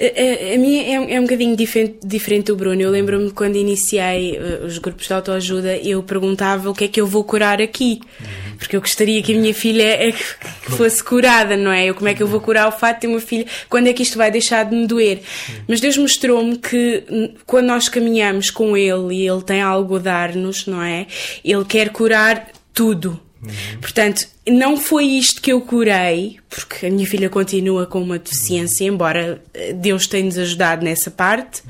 a? 0.00 0.50
A, 0.50 0.54
a, 0.54 0.58
minha 0.58 0.82
é, 0.82 1.14
é 1.14 1.20
um 1.20 1.22
bocadinho 1.22 1.56
diferente, 1.56 1.98
diferente 2.04 2.46
do 2.46 2.56
Bruno. 2.56 2.80
Eu 2.80 2.90
lembro-me 2.90 3.30
quando 3.30 3.56
iniciei 3.56 4.38
uh, 4.38 4.64
os 4.66 4.78
grupos 4.78 5.06
de 5.06 5.12
autoajuda, 5.12 5.76
eu 5.76 6.02
perguntava 6.02 6.70
o 6.70 6.74
que 6.74 6.84
é 6.84 6.88
que 6.88 7.00
eu 7.00 7.06
vou 7.06 7.24
curar 7.24 7.60
aqui. 7.60 8.00
Uhum. 8.20 8.56
Porque 8.58 8.76
eu 8.76 8.80
gostaria 8.80 9.22
que 9.22 9.34
a 9.34 9.38
minha 9.38 9.54
filha 9.54 9.82
é 9.82 10.12
que, 10.12 10.24
que 10.64 10.72
fosse 10.72 11.02
curada, 11.02 11.56
não 11.56 11.72
é? 11.72 11.86
Eu, 11.86 11.94
como 11.94 12.08
é 12.08 12.14
que 12.14 12.22
eu 12.22 12.26
vou 12.26 12.40
curar 12.40 12.68
o 12.68 12.72
fato 12.72 12.96
de 12.96 13.00
ter 13.02 13.06
uma 13.08 13.20
filha? 13.20 13.46
Quando 13.68 13.88
é 13.88 13.92
que 13.92 14.02
isto 14.02 14.18
vai 14.18 14.30
deixar 14.30 14.64
de 14.64 14.74
me 14.74 14.86
doer? 14.86 15.18
Uhum. 15.18 15.54
Mas 15.68 15.80
Deus 15.80 15.96
mostrou-me 15.96 16.56
que 16.58 17.04
quando 17.46 17.66
nós 17.66 17.88
caminhamos 17.88 18.50
com 18.50 18.76
Ele 18.76 19.14
e 19.14 19.28
Ele 19.28 19.42
tem 19.42 19.60
algo 19.60 19.96
a 19.96 19.98
dar-nos, 19.98 20.66
não 20.66 20.82
é? 20.82 21.06
Ele 21.44 21.64
quer 21.64 21.90
curar 21.90 22.48
tudo 22.72 23.20
Uhum. 23.42 23.80
Portanto, 23.80 24.26
não 24.46 24.76
foi 24.76 25.04
isto 25.04 25.40
que 25.40 25.52
eu 25.52 25.60
curei, 25.60 26.38
porque 26.48 26.86
a 26.86 26.90
minha 26.90 27.06
filha 27.06 27.30
continua 27.30 27.86
com 27.86 28.02
uma 28.02 28.18
deficiência, 28.18 28.86
uhum. 28.86 28.94
embora 28.94 29.42
eh, 29.54 29.72
Deus 29.72 30.06
tenha-nos 30.06 30.38
ajudado 30.38 30.84
nessa 30.84 31.10
parte. 31.10 31.62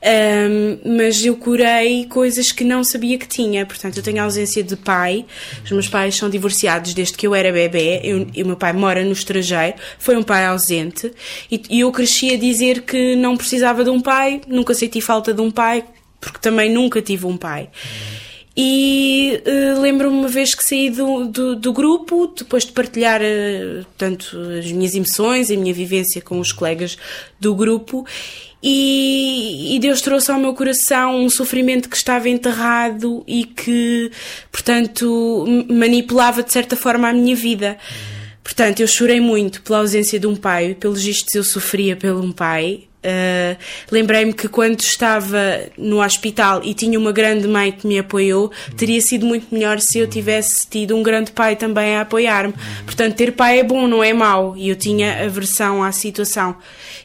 Um, 0.00 0.96
mas 0.96 1.24
eu 1.24 1.36
curei 1.36 2.06
coisas 2.06 2.52
que 2.52 2.62
não 2.62 2.84
sabia 2.84 3.18
que 3.18 3.26
tinha. 3.26 3.66
Portanto, 3.66 3.96
eu 3.96 4.02
tenho 4.02 4.22
ausência 4.22 4.62
de 4.62 4.76
pai. 4.76 5.24
Os 5.64 5.70
meus 5.70 5.88
pais 5.88 6.16
são 6.16 6.30
divorciados 6.30 6.94
desde 6.94 7.16
que 7.16 7.26
eu 7.26 7.34
era 7.34 7.52
bebê. 7.52 8.00
E 8.34 8.42
o 8.42 8.46
meu 8.46 8.56
pai 8.56 8.72
mora 8.72 9.04
no 9.04 9.12
estrangeiro. 9.12 9.76
Foi 9.98 10.16
um 10.16 10.22
pai 10.22 10.46
ausente. 10.46 11.12
E, 11.50 11.62
e 11.68 11.80
eu 11.80 11.90
cresci 11.90 12.32
a 12.32 12.38
dizer 12.38 12.82
que 12.82 13.16
não 13.16 13.36
precisava 13.36 13.82
de 13.82 13.90
um 13.90 14.00
pai. 14.00 14.40
Nunca 14.46 14.74
senti 14.74 15.00
falta 15.00 15.34
de 15.34 15.40
um 15.40 15.50
pai, 15.50 15.84
porque 16.20 16.38
também 16.38 16.72
nunca 16.72 17.02
tive 17.02 17.26
um 17.26 17.36
pai. 17.36 17.68
E 18.60 19.40
uh, 19.46 19.80
lembro-me 19.80 20.18
uma 20.18 20.26
vez 20.26 20.52
que 20.52 20.64
saí 20.64 20.90
do, 20.90 21.26
do, 21.26 21.54
do, 21.54 21.72
grupo, 21.72 22.26
depois 22.36 22.64
de 22.64 22.72
partilhar 22.72 23.20
uh, 23.20 23.86
tanto 23.96 24.36
as 24.58 24.72
minhas 24.72 24.96
emoções, 24.96 25.48
a 25.48 25.54
minha 25.54 25.72
vivência 25.72 26.20
com 26.20 26.40
os 26.40 26.50
colegas 26.50 26.98
do 27.38 27.54
grupo, 27.54 28.04
e, 28.60 29.76
e, 29.76 29.78
Deus 29.78 30.00
trouxe 30.00 30.32
ao 30.32 30.40
meu 30.40 30.52
coração 30.54 31.24
um 31.24 31.30
sofrimento 31.30 31.88
que 31.88 31.96
estava 31.96 32.28
enterrado 32.28 33.22
e 33.28 33.44
que, 33.44 34.10
portanto, 34.50 35.46
manipulava 35.70 36.42
de 36.42 36.52
certa 36.52 36.74
forma 36.74 37.08
a 37.08 37.12
minha 37.12 37.36
vida. 37.36 37.78
Portanto, 38.42 38.80
eu 38.80 38.88
chorei 38.88 39.20
muito 39.20 39.62
pela 39.62 39.78
ausência 39.78 40.18
de 40.18 40.26
um 40.26 40.34
pai, 40.34 40.74
pelos 40.74 41.04
vistos 41.04 41.32
eu 41.36 41.44
sofria 41.44 41.94
pelo 41.94 42.20
um 42.20 42.32
pai, 42.32 42.87
Uh, 42.98 43.56
Lembrei-me 43.92 44.32
que 44.32 44.48
quando 44.48 44.80
estava 44.80 45.38
no 45.78 46.02
hospital 46.02 46.62
e 46.64 46.74
tinha 46.74 46.98
uma 46.98 47.12
grande 47.12 47.46
mãe 47.46 47.70
que 47.70 47.86
me 47.86 47.98
apoiou, 47.98 48.50
teria 48.76 49.00
sido 49.00 49.24
muito 49.24 49.46
melhor 49.54 49.78
se 49.80 49.98
eu 49.98 50.06
tivesse 50.08 50.66
tido 50.68 50.96
um 50.96 51.02
grande 51.02 51.30
pai 51.30 51.54
também 51.54 51.96
a 51.96 52.00
apoiar-me. 52.00 52.54
Portanto, 52.84 53.14
ter 53.14 53.32
pai 53.32 53.60
é 53.60 53.62
bom, 53.62 53.86
não 53.86 54.02
é 54.02 54.12
mau. 54.12 54.56
E 54.56 54.68
eu 54.68 54.76
tinha 54.76 55.24
aversão 55.24 55.82
à 55.82 55.92
situação. 55.92 56.56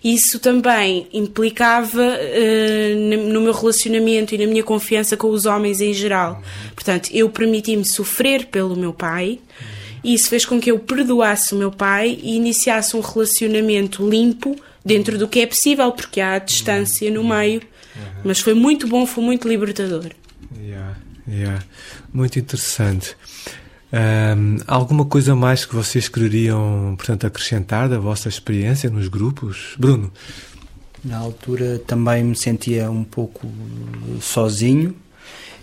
Isso 0.04 0.40
também 0.40 1.08
implicava 1.14 2.02
uh, 2.02 3.32
no 3.32 3.42
meu 3.42 3.54
relacionamento 3.54 4.34
e 4.34 4.38
na 4.38 4.48
minha 4.48 4.64
confiança 4.64 5.16
com 5.16 5.30
os 5.30 5.46
homens 5.46 5.80
em 5.80 5.94
geral. 5.94 6.42
Portanto, 6.74 7.10
eu 7.14 7.30
permiti-me 7.30 7.88
sofrer 7.88 8.48
pelo 8.48 8.76
meu 8.76 8.94
pai. 8.94 9.40
Isso 10.04 10.28
fez 10.28 10.44
com 10.44 10.60
que 10.60 10.70
eu 10.70 10.80
perdoasse 10.80 11.54
o 11.54 11.58
meu 11.58 11.72
pai 11.72 12.20
e 12.22 12.36
iniciasse 12.36 12.98
um 12.98 13.00
relacionamento 13.00 14.08
limpo 14.10 14.56
dentro 14.84 15.18
do 15.18 15.28
que 15.28 15.40
é 15.40 15.48
possível, 15.48 15.92
porque 15.92 16.20
há 16.20 16.34
a 16.34 16.40
distância 16.40 17.10
no 17.12 17.24
meio. 17.24 17.62
Mas 18.24 18.40
foi 18.40 18.54
muito 18.54 18.88
bom, 18.88 19.06
foi 19.06 19.24
muito 19.24 19.48
libertador. 19.48 20.12
Yeah, 20.58 20.98
yeah. 21.28 21.63
Muito 22.12 22.40
interessante. 22.40 23.16
Um, 23.94 24.58
alguma 24.66 25.06
coisa 25.06 25.36
mais 25.36 25.66
que 25.66 25.75
vocês 25.75 26.08
queriam, 26.08 26.96
portanto, 26.98 27.28
acrescentar 27.28 27.88
da 27.88 28.00
vossa 28.00 28.28
experiência 28.28 28.90
nos 28.90 29.08
grupos? 29.08 29.75
Bruno? 29.78 30.12
Na 31.04 31.18
altura 31.18 31.80
também 31.86 32.24
me 32.24 32.36
sentia 32.36 32.90
um 32.90 33.04
pouco 33.04 33.48
sozinho 34.22 34.96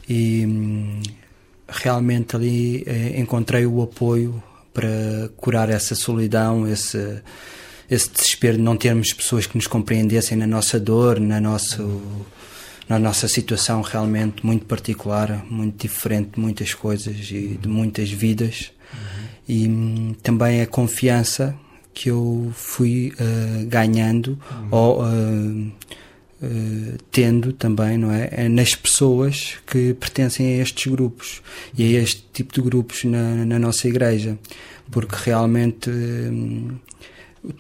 e 0.09 0.47
hum, 0.47 1.03
realmente 1.67 2.37
ali 2.37 2.85
eh, 2.87 3.19
encontrei 3.19 3.65
o 3.65 3.83
apoio 3.83 4.41
para 4.73 5.31
curar 5.37 5.71
essa 5.71 5.95
solidão, 5.95 6.69
esse 6.69 7.23
esse 7.91 8.09
desespero 8.09 8.57
de 8.57 8.63
não 8.63 8.77
termos 8.77 9.13
pessoas 9.13 9.47
que 9.47 9.57
nos 9.57 9.67
compreendessem 9.67 10.39
na 10.39 10.47
nossa 10.47 10.79
dor, 10.79 11.19
na, 11.19 11.41
nosso, 11.41 12.01
na 12.89 12.99
nossa 12.99 13.27
situação 13.27 13.83
realmente 13.83 14.47
muito 14.47 14.65
particular, 14.65 15.45
muito 15.51 15.83
diferente 15.83 16.31
de 16.35 16.41
muitas 16.41 16.73
coisas 16.73 17.17
e 17.31 17.59
de 17.61 17.69
muitas 17.69 18.09
vidas. 18.11 18.71
Uhum. 18.93 19.27
E 19.49 19.69
hum, 19.69 20.15
também 20.23 20.63
a 20.63 20.67
confiança 20.67 21.57
que 21.93 22.09
eu 22.11 22.53
fui 22.55 23.13
uh, 23.15 23.67
ganhando 23.67 24.39
uhum. 24.51 24.69
ou 24.71 25.03
uh, 25.03 25.73
uh, 26.43 26.99
tendo 27.11 27.53
também, 27.53 27.99
não 27.99 28.13
é? 28.13 28.29
é? 28.31 28.49
Nas 28.49 28.77
pessoas 28.77 29.55
que 29.67 29.95
pertencem 29.95 30.47
a 30.47 30.63
estes 30.63 30.91
grupos 30.91 31.43
e 31.77 31.97
a 31.97 32.01
este 32.01 32.25
tipo 32.33 32.55
de 32.55 32.61
grupos 32.61 33.03
na, 33.03 33.45
na 33.45 33.59
nossa 33.59 33.89
igreja. 33.89 34.39
Porque 34.93 35.17
realmente 35.25 35.91
hum, 35.91 36.79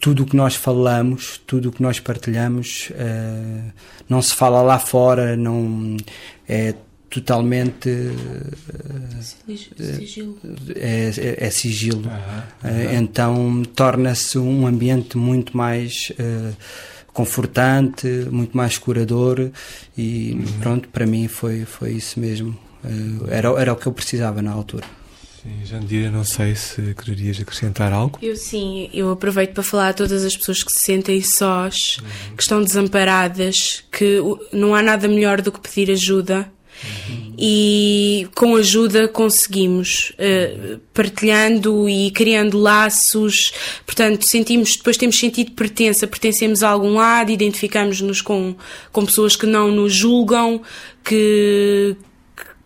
tudo 0.00 0.22
o 0.22 0.26
que 0.26 0.36
nós 0.36 0.54
falamos, 0.54 1.40
tudo 1.46 1.68
o 1.68 1.72
que 1.72 1.82
nós 1.82 1.98
partilhamos, 1.98 2.90
uh, 2.90 3.72
não 4.08 4.20
se 4.20 4.34
fala 4.34 4.62
lá 4.62 4.78
fora, 4.78 5.36
não 5.36 5.96
é 6.48 6.74
totalmente 7.08 7.88
uh, 7.88 9.22
sigilo. 9.22 10.38
É, 10.76 11.10
é, 11.16 11.46
é 11.46 11.50
sigilo. 11.50 12.08
Uh, 12.08 12.94
então 12.94 13.62
torna-se 13.74 14.38
um 14.38 14.66
ambiente 14.66 15.16
muito 15.16 15.56
mais 15.56 16.12
confortante, 17.12 18.06
muito 18.30 18.56
mais 18.56 18.78
curador 18.78 19.50
e 19.96 20.32
uhum. 20.32 20.60
pronto, 20.60 20.88
para 20.88 21.06
mim 21.06 21.26
foi, 21.26 21.64
foi 21.64 21.92
isso 21.92 22.20
mesmo. 22.20 22.56
era, 23.28 23.48
era 23.60 23.72
o 23.72 23.76
que 23.76 23.86
eu 23.86 23.92
precisava 23.92 24.40
na 24.40 24.52
altura. 24.52 24.99
Sim, 25.42 25.64
Jandira, 25.64 26.10
não 26.10 26.22
sei 26.22 26.54
se 26.54 26.94
querias 26.94 27.40
acrescentar 27.40 27.92
algo. 27.94 28.18
Eu 28.20 28.36
sim, 28.36 28.90
eu 28.92 29.10
aproveito 29.10 29.54
para 29.54 29.62
falar 29.62 29.88
a 29.88 29.94
todas 29.94 30.22
as 30.22 30.36
pessoas 30.36 30.62
que 30.62 30.70
se 30.70 30.84
sentem 30.84 31.22
sós, 31.22 31.96
uhum. 31.98 32.36
que 32.36 32.42
estão 32.42 32.62
desamparadas, 32.62 33.82
que 33.90 34.18
não 34.52 34.74
há 34.74 34.82
nada 34.82 35.08
melhor 35.08 35.40
do 35.40 35.50
que 35.50 35.60
pedir 35.60 35.90
ajuda. 35.90 36.52
Uhum. 36.82 37.34
E 37.38 38.28
com 38.34 38.54
ajuda 38.56 39.08
conseguimos, 39.08 40.12
uh, 40.12 40.78
partilhando 40.92 41.88
e 41.88 42.10
criando 42.10 42.58
laços, 42.58 43.52
portanto, 43.86 44.26
sentimos, 44.28 44.76
depois 44.76 44.98
temos 44.98 45.18
sentido 45.18 45.52
pertença, 45.52 46.06
pertencemos 46.06 46.62
a 46.62 46.68
algum 46.68 46.94
lado, 46.94 47.30
identificamos-nos 47.30 48.20
com, 48.20 48.54
com 48.92 49.06
pessoas 49.06 49.36
que 49.36 49.46
não 49.46 49.70
nos 49.70 49.94
julgam, 49.94 50.60
que, 51.02 51.96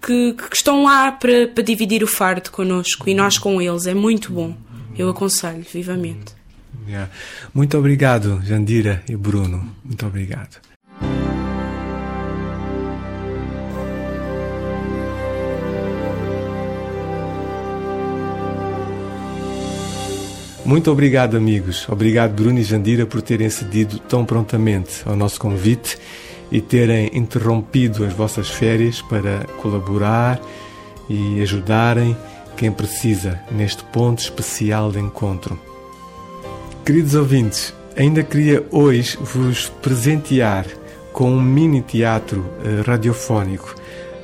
que, 0.05 0.35
que 0.35 0.57
estão 0.57 0.85
lá 0.85 1.11
para, 1.13 1.49
para 1.49 1.63
dividir 1.63 2.03
o 2.03 2.07
fardo 2.07 2.51
connosco 2.51 3.09
e 3.09 3.15
nós 3.15 3.39
com 3.39 3.61
eles. 3.61 3.87
É 3.87 3.95
muito 3.95 4.33
bom. 4.33 4.55
Eu 4.97 5.09
aconselho 5.09 5.65
vivamente. 5.73 6.35
Yeah. 6.87 7.11
Muito 7.53 7.79
obrigado, 7.79 8.41
Jandira 8.45 9.03
e 9.09 9.17
Bruno. 9.17 9.75
Muito 9.85 10.07
obrigado. 10.07 10.61
Muito 20.65 20.91
obrigado, 20.91 21.37
amigos. 21.37 21.87
Obrigado, 21.89 22.33
Bruno 22.33 22.59
e 22.59 22.63
Jandira, 22.63 23.05
por 23.05 23.21
terem 23.21 23.51
cedido 23.51 23.99
tão 23.99 24.25
prontamente 24.25 25.03
ao 25.05 25.15
nosso 25.15 25.39
convite 25.39 25.99
e 26.51 26.61
terem 26.61 27.11
interrompido 27.13 28.05
as 28.05 28.13
vossas 28.13 28.49
férias 28.49 29.03
para 29.03 29.45
colaborar 29.61 30.41
e 31.09 31.41
ajudarem 31.43 32.17
quem 32.57 32.71
precisa 32.71 33.41
neste 33.51 33.83
ponto 33.85 34.21
especial 34.21 34.91
de 34.91 34.99
encontro. 34.99 35.59
Queridos 36.85 37.15
ouvintes, 37.15 37.75
ainda 37.97 38.23
queria 38.23 38.65
hoje 38.71 39.17
vos 39.21 39.69
presentear 39.83 40.67
com 41.13 41.31
um 41.31 41.41
mini 41.41 41.81
teatro 41.81 42.41
uh, 42.41 42.83
radiofónico. 42.87 43.75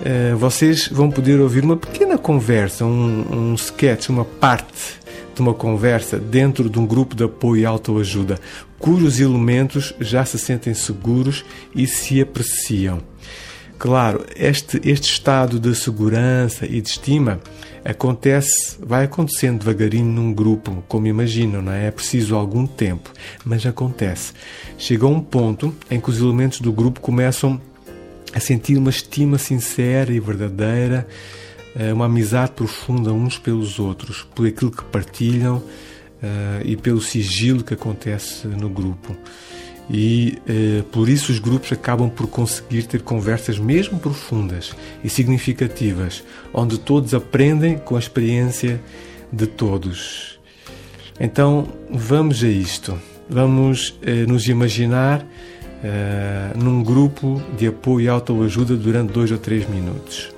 Uh, 0.00 0.36
vocês 0.36 0.88
vão 0.88 1.10
poder 1.10 1.40
ouvir 1.40 1.62
uma 1.62 1.76
pequena 1.76 2.18
conversa, 2.18 2.84
um, 2.84 3.52
um 3.52 3.54
sketch, 3.54 4.08
uma 4.08 4.24
parte 4.24 4.98
de 5.34 5.40
uma 5.40 5.54
conversa 5.54 6.18
dentro 6.18 6.68
de 6.68 6.78
um 6.78 6.86
grupo 6.86 7.14
de 7.14 7.24
apoio 7.24 7.62
e 7.62 7.66
autoajuda, 7.66 8.38
cujos 8.80 9.20
elementos 9.20 9.94
já 10.00 10.24
se 10.24 10.38
sentem 10.38 10.74
seguros 10.74 11.44
e 11.74 11.86
se 11.86 12.20
apreciam. 12.20 13.00
Claro, 13.78 14.26
este, 14.34 14.80
este 14.84 15.08
estado 15.08 15.60
de 15.60 15.74
segurança 15.74 16.66
e 16.66 16.80
de 16.80 16.88
estima 16.88 17.40
acontece, 17.84 18.76
vai 18.80 19.04
acontecendo 19.04 19.60
devagarinho 19.60 20.12
num 20.12 20.34
grupo, 20.34 20.82
como 20.88 21.06
imaginam, 21.06 21.62
não 21.62 21.72
é? 21.72 21.86
É 21.86 21.90
preciso 21.90 22.34
algum 22.34 22.66
tempo, 22.66 23.10
mas 23.44 23.64
acontece. 23.64 24.32
Chega 24.76 25.06
a 25.06 25.08
um 25.08 25.20
ponto 25.20 25.74
em 25.90 26.00
que 26.00 26.10
os 26.10 26.18
elementos 26.18 26.60
do 26.60 26.72
grupo 26.72 27.00
começam 27.00 27.60
a 28.34 28.40
sentir 28.40 28.76
uma 28.76 28.90
estima 28.90 29.38
sincera 29.38 30.12
e 30.12 30.20
verdadeira 30.20 31.06
é 31.74 31.92
uma 31.92 32.06
amizade 32.06 32.52
profunda 32.52 33.12
uns 33.12 33.38
pelos 33.38 33.78
outros, 33.78 34.26
por 34.34 34.46
aquilo 34.46 34.70
que 34.70 34.84
partilham 34.84 35.62
uh, 36.22 36.62
e 36.64 36.76
pelo 36.76 37.00
sigilo 37.00 37.64
que 37.64 37.74
acontece 37.74 38.46
no 38.46 38.68
grupo. 38.68 39.16
E 39.88 40.38
uh, 40.48 40.82
por 40.84 41.08
isso 41.08 41.32
os 41.32 41.38
grupos 41.38 41.72
acabam 41.72 42.08
por 42.08 42.28
conseguir 42.28 42.84
ter 42.84 43.02
conversas 43.02 43.58
mesmo 43.58 43.98
profundas 43.98 44.72
e 45.02 45.08
significativas, 45.08 46.22
onde 46.52 46.78
todos 46.78 47.12
aprendem 47.12 47.76
com 47.78 47.96
a 47.96 47.98
experiência 47.98 48.80
de 49.32 49.46
todos. 49.46 50.38
Então 51.18 51.68
vamos 51.90 52.42
a 52.44 52.48
isto. 52.48 52.98
Vamos 53.28 53.90
uh, 53.90 54.28
nos 54.28 54.48
imaginar 54.48 55.26
num 56.56 56.82
grupo 56.82 57.42
de 57.56 57.66
apoio 57.66 58.04
e 58.04 58.08
autoajuda 58.10 58.76
durante 58.76 59.14
dois 59.14 59.30
ou 59.30 59.38
três 59.38 59.66
minutos. 59.66 60.30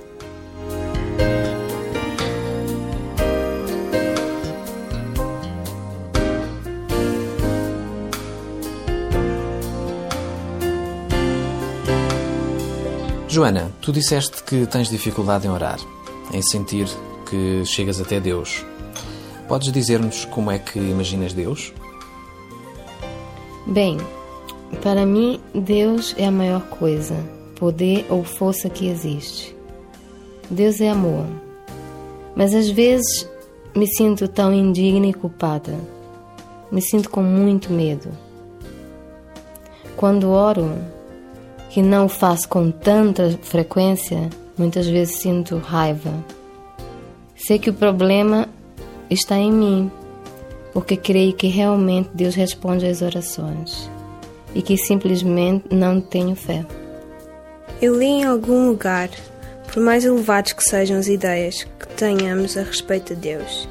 Joana, 13.33 13.71
tu 13.81 13.91
disseste 13.91 14.43
que 14.43 14.67
tens 14.67 14.91
dificuldade 14.91 15.47
em 15.47 15.49
orar, 15.49 15.79
em 16.31 16.39
sentir 16.43 16.87
que 17.27 17.65
chegas 17.65 17.99
até 17.99 18.19
Deus. 18.19 18.63
Podes 19.47 19.71
dizer-nos 19.71 20.23
como 20.25 20.51
é 20.51 20.59
que 20.59 20.77
imaginas 20.77 21.33
Deus? 21.33 21.73
Bem, 23.65 23.97
para 24.83 25.03
mim, 25.03 25.41
Deus 25.51 26.13
é 26.15 26.27
a 26.27 26.31
maior 26.31 26.61
coisa, 26.61 27.15
poder 27.55 28.05
ou 28.07 28.23
força 28.23 28.69
que 28.69 28.87
existe. 28.87 29.57
Deus 30.47 30.79
é 30.79 30.91
amor. 30.91 31.25
Mas 32.35 32.53
às 32.53 32.69
vezes 32.69 33.27
me 33.73 33.87
sinto 33.87 34.27
tão 34.27 34.53
indigna 34.53 35.07
e 35.07 35.13
culpada. 35.13 35.75
Me 36.71 36.83
sinto 36.83 37.09
com 37.09 37.23
muito 37.23 37.73
medo. 37.73 38.09
Quando 39.97 40.29
oro, 40.29 40.92
que 41.73 41.81
não 41.81 42.07
faço 42.07 42.47
com 42.47 42.69
tanta 42.69 43.35
frequência, 43.41 44.29
muitas 44.55 44.87
vezes 44.87 45.15
sinto 45.15 45.57
raiva. 45.57 46.13
Sei 47.35 47.57
que 47.57 47.71
o 47.71 47.73
problema 47.73 48.47
está 49.09 49.37
em 49.37 49.51
mim, 49.51 49.91
porque 50.71 50.95
creio 50.95 51.33
que 51.33 51.47
realmente 51.47 52.11
Deus 52.13 52.35
responde 52.35 52.85
às 52.85 53.01
orações 53.01 53.89
e 54.53 54.61
que 54.61 54.77
simplesmente 54.77 55.65
não 55.73 55.99
tenho 55.99 56.35
fé. 56.35 56.63
Eu 57.81 57.97
li 57.97 58.05
em 58.05 58.23
algum 58.23 58.67
lugar, 58.67 59.09
por 59.73 59.81
mais 59.81 60.05
elevados 60.05 60.53
que 60.53 60.61
sejam 60.61 60.99
as 60.99 61.07
ideias 61.07 61.63
que 61.63 61.87
tenhamos 61.95 62.55
a 62.55 62.61
respeito 62.61 63.15
de 63.15 63.21
Deus, 63.21 63.67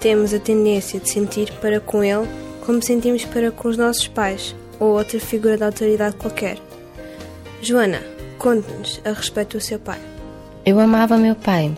temos 0.00 0.32
a 0.32 0.38
tendência 0.38 0.98
de 0.98 1.10
sentir 1.10 1.52
para 1.60 1.80
com 1.80 2.02
Ele 2.02 2.26
como 2.64 2.82
sentimos 2.82 3.26
para 3.26 3.50
com 3.50 3.68
os 3.68 3.76
nossos 3.76 4.08
pais 4.08 4.56
ou 4.80 4.96
outra 4.96 5.20
figura 5.20 5.58
de 5.58 5.64
autoridade 5.64 6.16
qualquer. 6.16 6.65
Joana, 7.62 8.02
conte-nos 8.38 9.00
a 9.04 9.12
respeito 9.12 9.56
do 9.56 9.62
seu 9.62 9.78
pai. 9.78 9.98
Eu 10.64 10.78
amava 10.78 11.16
meu 11.16 11.34
pai, 11.34 11.74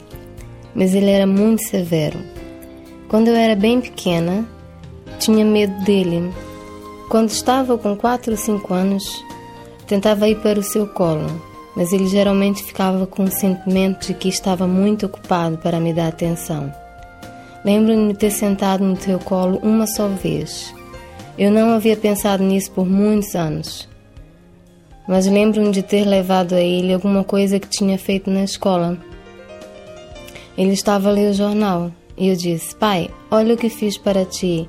mas 0.75 0.93
ele 0.93 1.11
era 1.11 1.27
muito 1.27 1.63
severo. 1.63 2.19
Quando 3.09 3.29
eu 3.29 3.37
era 3.37 3.55
bem 3.55 3.81
pequena, 3.81 4.45
tinha 5.21 5.45
medo 5.45 5.73
dele. 5.85 6.33
Quando 7.09 7.31
estava 7.31 7.79
com 7.79 7.97
4 7.97 8.33
ou 8.33 8.37
5 8.37 8.75
anos, 8.75 9.25
tentava 9.87 10.29
ir 10.29 10.41
para 10.41 10.59
o 10.59 10.65
seu 10.65 10.87
colo, 10.89 11.41
mas 11.77 11.93
ele 11.93 12.09
geralmente 12.09 12.65
ficava 12.65 13.07
com 13.07 13.23
o 13.25 13.31
sentimento 13.31 14.09
de 14.09 14.15
que 14.15 14.29
estava 14.29 14.67
muito 14.67 15.07
ocupado 15.07 15.59
para 15.59 15.79
me 15.79 15.95
dar 15.95 16.09
atenção. 16.09 16.73
Lembro-me 17.65 18.13
de 18.13 18.19
ter 18.19 18.31
sentado 18.31 18.85
no 18.85 18.97
teu 18.97 19.19
colo 19.21 19.59
uma 19.63 19.87
só 19.87 20.09
vez. 20.09 20.75
Eu 21.39 21.53
não 21.53 21.71
havia 21.71 21.97
pensado 21.97 22.43
nisso 22.43 22.73
por 22.73 22.85
muitos 22.85 23.35
anos 23.37 23.88
mas 25.09 25.27
lembro-me 25.27 25.71
de 25.71 25.83
ter 25.83 26.05
levado 26.05 26.55
a 26.55 26.61
ele 26.61 26.93
alguma 26.93 27.25
coisa 27.25 27.59
que 27.59 27.67
tinha 27.67 27.97
feito 27.99 28.31
na 28.31 28.45
escola. 28.45 28.99
Ele 30.57 30.73
estava 30.73 31.09
a 31.09 31.13
ler 31.13 31.31
o 31.31 31.35
jornal 31.35 31.91
e 32.15 32.29
eu 32.29 32.37
disse: 32.37 32.77
Pai, 32.77 33.09
olha 33.31 33.55
o 33.55 33.57
que 33.57 33.71
fiz 33.71 33.97
para 33.97 34.27
ti. 34.27 34.69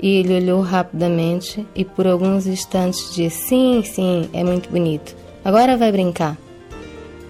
E 0.00 0.16
ele 0.16 0.34
olhou 0.34 0.60
rapidamente 0.60 1.64
e 1.74 1.84
por 1.84 2.08
alguns 2.08 2.46
instantes 2.46 3.14
disse: 3.14 3.48
Sim, 3.48 3.82
sim, 3.84 4.28
é 4.32 4.42
muito 4.42 4.68
bonito. 4.68 5.14
Agora 5.44 5.76
vai 5.76 5.92
brincar. 5.92 6.36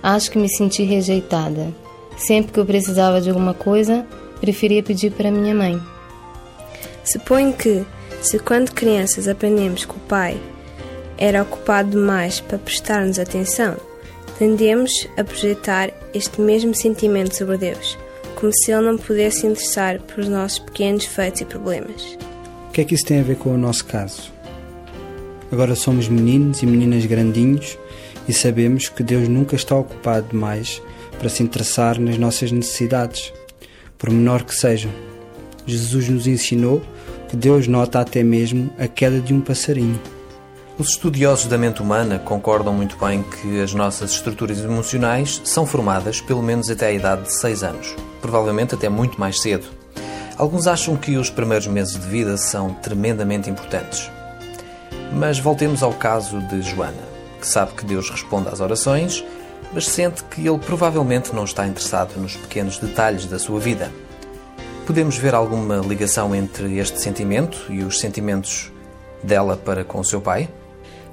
Acho 0.03 0.31
que 0.31 0.39
me 0.39 0.49
senti 0.49 0.85
rejeitada. 0.85 1.75
Sempre 2.17 2.53
que 2.53 2.59
eu 2.59 2.65
precisava 2.65 3.21
de 3.21 3.29
alguma 3.29 3.53
coisa, 3.53 4.07
preferia 4.41 4.83
pedir 4.83 5.13
para 5.13 5.31
minha 5.31 5.55
mãe. 5.55 5.81
Suponho 7.05 7.53
que, 7.53 7.85
se 8.23 8.39
quando 8.39 8.73
crianças 8.73 9.29
aprendemos 9.29 9.85
que 9.85 9.93
o 9.93 10.01
pai 10.01 10.41
era 11.19 11.43
ocupado 11.43 11.91
demais 11.91 12.41
para 12.41 12.59
prestar-nos 12.59 13.19
atenção, 13.19 13.77
tendemos 14.39 14.91
a 15.17 15.25
projetar 15.25 15.91
este 16.15 16.41
mesmo 16.41 16.75
sentimento 16.75 17.37
sobre 17.37 17.59
Deus, 17.59 17.99
como 18.37 18.53
se 18.53 18.71
Ele 18.71 18.87
não 18.87 18.97
pudesse 18.97 19.47
interessar 19.47 20.01
por 20.01 20.21
os 20.21 20.29
nossos 20.29 20.61
pequenos 20.61 21.05
feitos 21.05 21.41
e 21.41 21.45
problemas. 21.45 22.17
O 22.69 22.73
que 22.73 22.81
é 22.81 22.85
que 22.85 22.95
isso 22.95 23.05
tem 23.05 23.19
a 23.19 23.25
ver 23.25 23.37
com 23.37 23.53
o 23.53 23.59
nosso 23.59 23.85
caso? 23.85 24.33
Agora 25.51 25.75
somos 25.75 26.09
meninos 26.09 26.63
e 26.63 26.67
meninas 26.67 27.05
grandinhos 27.05 27.77
e 28.29 28.33
sabemos 28.33 28.89
que 28.89 29.03
Deus 29.03 29.29
nunca 29.29 29.57
está 29.57 29.75
ocupado 29.75 30.29
demais 30.29 30.81
para 31.19 31.29
se 31.29 31.43
interessar 31.43 31.99
nas 31.99 32.17
nossas 32.17 32.53
necessidades, 32.53 33.33
por 33.97 34.11
menor 34.11 34.45
que 34.45 34.55
sejam. 34.55 34.93
Jesus 35.67 36.09
nos 36.09 36.27
ensinou 36.27 36.81
que 37.29 37.37
Deus 37.37 37.67
nota 37.67 38.01
até 38.01 38.23
mesmo 38.23 38.71
a 38.79 38.87
queda 38.87 39.21
de 39.21 39.35
um 39.35 39.41
passarinho 39.41 39.99
Os 40.79 40.91
estudiosos 40.91 41.49
da 41.49 41.59
mente 41.59 41.83
humana 41.83 42.21
concordam 42.21 42.73
muito 42.73 42.97
bem 43.05 43.25
que 43.25 43.61
as 43.61 43.75
nossas 43.75 44.13
estruturas 44.13 44.61
emocionais 44.61 45.43
são 45.43 45.67
formadas 45.67 46.21
pelo 46.21 46.41
menos 46.41 46.71
até 46.71 46.87
a 46.87 46.93
idade 46.93 47.23
de 47.23 47.37
6 47.41 47.65
anos, 47.65 47.97
provavelmente 48.21 48.77
até 48.77 48.89
muito 48.89 49.19
mais 49.19 49.41
cedo. 49.43 49.67
Alguns 50.37 50.69
acham 50.69 50.97
que 50.97 51.17
os 51.17 51.31
primeiros 51.31 51.67
meses 51.67 51.95
de 51.95 52.07
vida 52.07 52.37
são 52.37 52.75
tremendamente 52.75 53.51
importantes. 53.51 54.09
Mas 55.13 55.41
voltemos 55.41 55.83
ao 55.83 55.93
caso 55.93 56.41
de 56.43 56.63
Joana, 56.63 57.03
que 57.41 57.47
sabe 57.49 57.73
que 57.73 57.85
Deus 57.85 58.09
responde 58.09 58.49
às 58.49 58.61
orações, 58.61 59.25
mas 59.75 59.85
sente 59.85 60.23
que 60.23 60.47
ele 60.47 60.61
provavelmente 60.61 61.35
não 61.35 61.43
está 61.43 61.67
interessado 61.67 62.17
nos 62.21 62.37
pequenos 62.37 62.79
detalhes 62.79 63.27
da 63.27 63.41
sua 63.41 63.59
vida. 63.59 63.91
Podemos 64.87 65.17
ver 65.17 65.35
alguma 65.35 65.79
ligação 65.79 66.33
entre 66.33 66.79
este 66.79 67.01
sentimento 67.01 67.67
e 67.69 67.83
os 67.83 67.99
sentimentos 67.99 68.71
dela 69.25 69.57
para 69.57 69.83
com 69.83 70.05
seu 70.05 70.21
pai? 70.21 70.49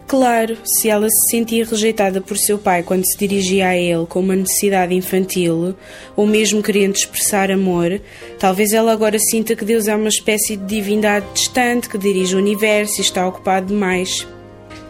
Claro, 0.07 0.55
se 0.63 0.87
ela 0.87 1.09
se 1.09 1.31
sentia 1.31 1.65
rejeitada 1.65 2.21
por 2.21 2.37
seu 2.37 2.59
pai 2.59 2.83
quando 2.83 3.03
se 3.05 3.17
dirigia 3.17 3.69
a 3.69 3.75
ele 3.75 4.05
com 4.05 4.19
uma 4.19 4.35
necessidade 4.35 4.93
infantil, 4.93 5.75
ou 6.15 6.27
mesmo 6.27 6.61
querendo 6.61 6.95
expressar 6.95 7.49
amor, 7.49 7.99
talvez 8.37 8.71
ela 8.71 8.91
agora 8.91 9.17
sinta 9.17 9.55
que 9.55 9.65
Deus 9.65 9.87
é 9.87 9.95
uma 9.95 10.09
espécie 10.09 10.55
de 10.55 10.63
divindade 10.63 11.25
distante 11.33 11.89
que 11.89 11.97
dirige 11.97 12.35
o 12.35 12.37
universo 12.37 12.99
e 12.99 13.01
está 13.01 13.27
ocupado 13.27 13.67
demais. 13.67 14.27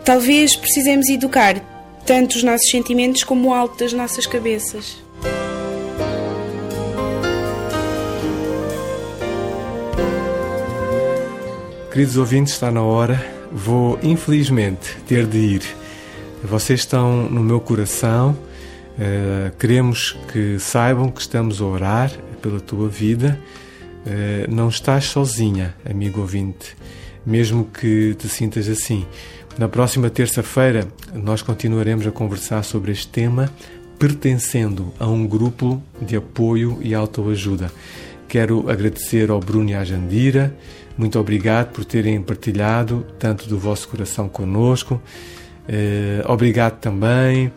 Talvez 0.04 0.54
precisemos 0.56 1.08
educar 1.08 1.62
tanto 2.06 2.36
os 2.36 2.44
nossos 2.44 2.70
sentimentos 2.70 3.24
como 3.24 3.50
o 3.50 3.54
alto 3.54 3.80
das 3.80 3.94
nossas 3.94 4.28
cabeças. 4.28 4.98
Queridos 11.90 12.18
ouvintes, 12.18 12.54
está 12.54 12.70
na 12.70 12.84
hora 12.84 13.35
Vou, 13.58 13.98
infelizmente, 14.04 14.98
ter 15.08 15.26
de 15.26 15.38
ir. 15.38 15.62
Vocês 16.44 16.82
estão 16.82 17.30
no 17.30 17.42
meu 17.42 17.62
coração. 17.62 18.38
Uh, 18.98 19.56
queremos 19.58 20.12
que 20.34 20.60
saibam 20.60 21.10
que 21.10 21.22
estamos 21.22 21.62
a 21.62 21.66
orar 21.66 22.12
pela 22.42 22.60
tua 22.60 22.90
vida. 22.90 23.40
Uh, 24.06 24.54
não 24.54 24.68
estás 24.68 25.06
sozinha, 25.06 25.74
amigo 25.90 26.20
ouvinte, 26.20 26.76
mesmo 27.26 27.64
que 27.64 28.14
te 28.16 28.28
sintas 28.28 28.68
assim. 28.68 29.06
Na 29.58 29.70
próxima 29.70 30.10
terça-feira, 30.10 30.86
nós 31.14 31.42
continuaremos 31.42 32.06
a 32.06 32.12
conversar 32.12 32.62
sobre 32.62 32.92
este 32.92 33.08
tema, 33.08 33.50
pertencendo 33.98 34.94
a 35.00 35.08
um 35.08 35.26
grupo 35.26 35.82
de 36.02 36.18
apoio 36.18 36.78
e 36.82 36.94
autoajuda. 36.94 37.72
Quero 38.28 38.70
agradecer 38.70 39.32
ao 39.32 39.40
Bruno 39.40 39.70
e 39.70 39.76
à 39.76 39.86
Jandira 39.86 40.54
muito 40.98 41.20
obrigado 41.20 41.72
por 41.72 41.84
terem 41.84 42.22
partilhado 42.22 43.06
tanto 43.20 43.48
do 43.48 43.58
vosso 43.58 43.88
coração 43.88 44.30
conosco. 44.30 45.02
Eh, 45.68 46.24
obrigado 46.28 46.80
também 46.80 47.52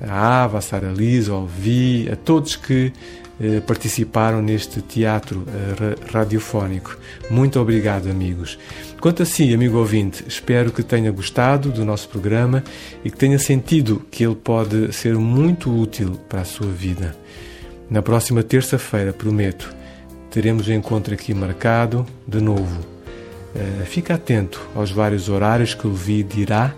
à 0.00 0.44
Ava, 0.44 0.58
à 0.58 0.60
Sara 0.60 0.90
Lisa, 0.90 1.32
ao 1.32 1.46
Vi, 1.46 2.08
a 2.10 2.16
todos 2.16 2.56
que 2.56 2.92
eh, 3.40 3.60
participaram 3.60 4.40
neste 4.42 4.80
teatro 4.80 5.44
eh, 5.46 5.94
radiofónico. 6.10 6.96
Muito 7.30 7.60
obrigado, 7.60 8.10
amigos. 8.10 8.58
Quanto 9.00 9.22
a 9.22 9.26
si, 9.26 9.54
amigo 9.54 9.78
ouvinte, 9.78 10.24
espero 10.26 10.72
que 10.72 10.82
tenha 10.82 11.10
gostado 11.12 11.70
do 11.70 11.84
nosso 11.84 12.08
programa 12.08 12.64
e 13.04 13.10
que 13.10 13.16
tenha 13.16 13.38
sentido 13.38 14.04
que 14.10 14.24
ele 14.24 14.34
pode 14.34 14.92
ser 14.92 15.14
muito 15.14 15.70
útil 15.70 16.18
para 16.28 16.40
a 16.40 16.44
sua 16.44 16.66
vida. 16.66 17.14
Na 17.88 18.02
próxima 18.02 18.42
terça-feira, 18.42 19.12
prometo, 19.12 19.72
teremos 20.30 20.66
o 20.66 20.72
encontro 20.72 21.14
aqui 21.14 21.32
marcado 21.34 22.06
de 22.26 22.40
novo. 22.40 22.80
Uh, 23.54 23.84
fica 23.86 24.14
atento 24.14 24.60
aos 24.74 24.90
vários 24.90 25.28
horários 25.28 25.74
que 25.74 25.86
o 25.86 25.90
Levi 25.90 26.22
dirá 26.22 26.74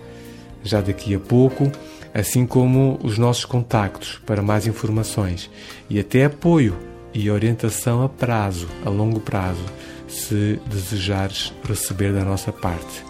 já 0.62 0.80
daqui 0.80 1.14
a 1.14 1.18
pouco, 1.18 1.70
assim 2.14 2.46
como 2.46 2.98
os 3.02 3.18
nossos 3.18 3.44
contactos 3.44 4.20
para 4.26 4.42
mais 4.42 4.66
informações 4.66 5.50
e 5.88 5.98
até 5.98 6.24
apoio 6.24 6.76
e 7.12 7.30
orientação 7.30 8.02
a 8.02 8.08
prazo, 8.08 8.68
a 8.84 8.90
longo 8.90 9.20
prazo, 9.20 9.64
se 10.08 10.60
desejares 10.66 11.52
receber 11.64 12.12
da 12.12 12.24
nossa 12.24 12.52
parte. 12.52 13.04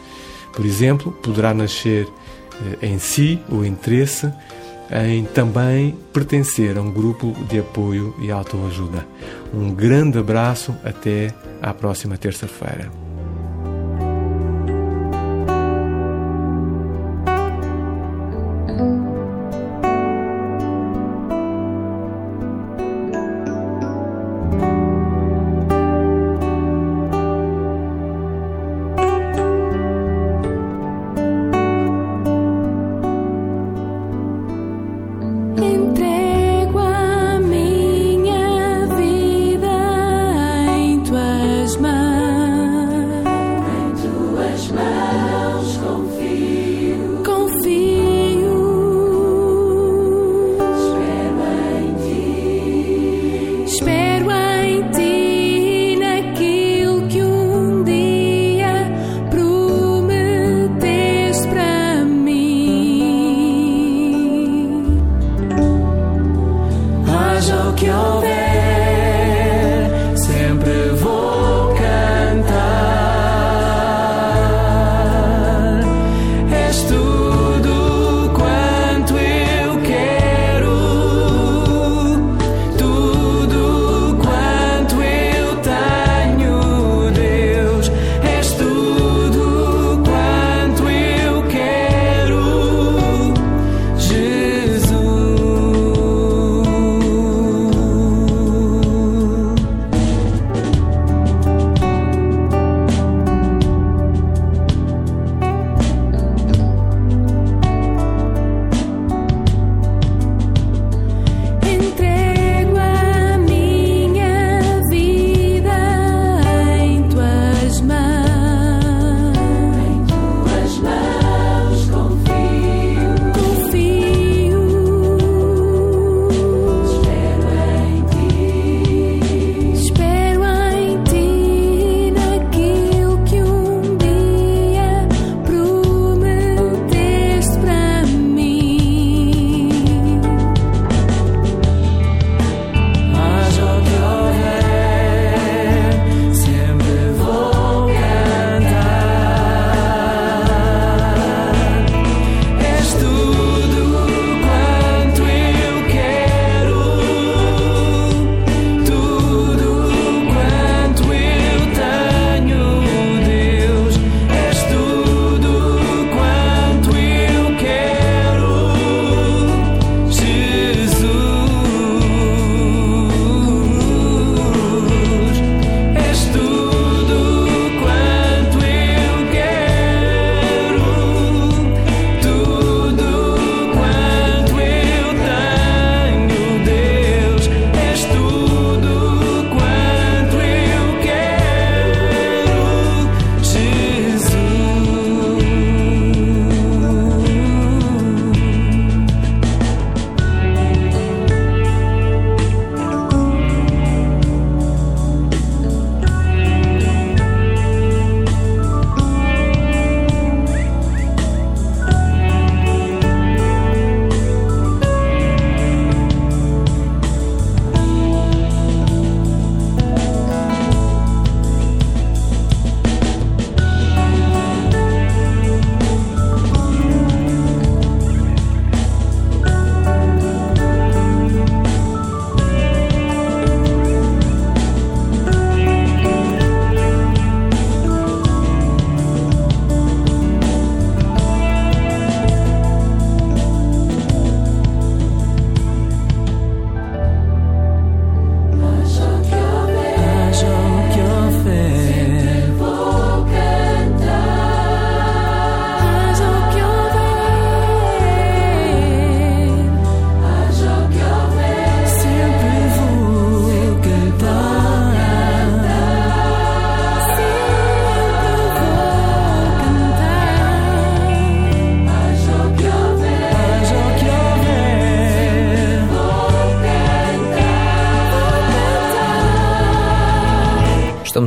Por 0.54 0.64
exemplo, 0.64 1.12
poderá 1.12 1.54
nascer 1.54 2.06
eh, 2.82 2.86
em 2.86 2.98
si 2.98 3.38
o 3.48 3.64
interesse 3.64 4.30
em 4.92 5.24
também 5.24 5.96
pertencer 6.12 6.76
a 6.76 6.82
um 6.82 6.90
grupo 6.90 7.32
de 7.48 7.60
apoio 7.60 8.14
e 8.20 8.30
autoajuda. 8.30 9.06
Um 9.54 9.72
grande 9.72 10.18
abraço, 10.18 10.74
até 10.84 11.32
à 11.62 11.72
próxima 11.72 12.16
terça-feira. 12.16 12.90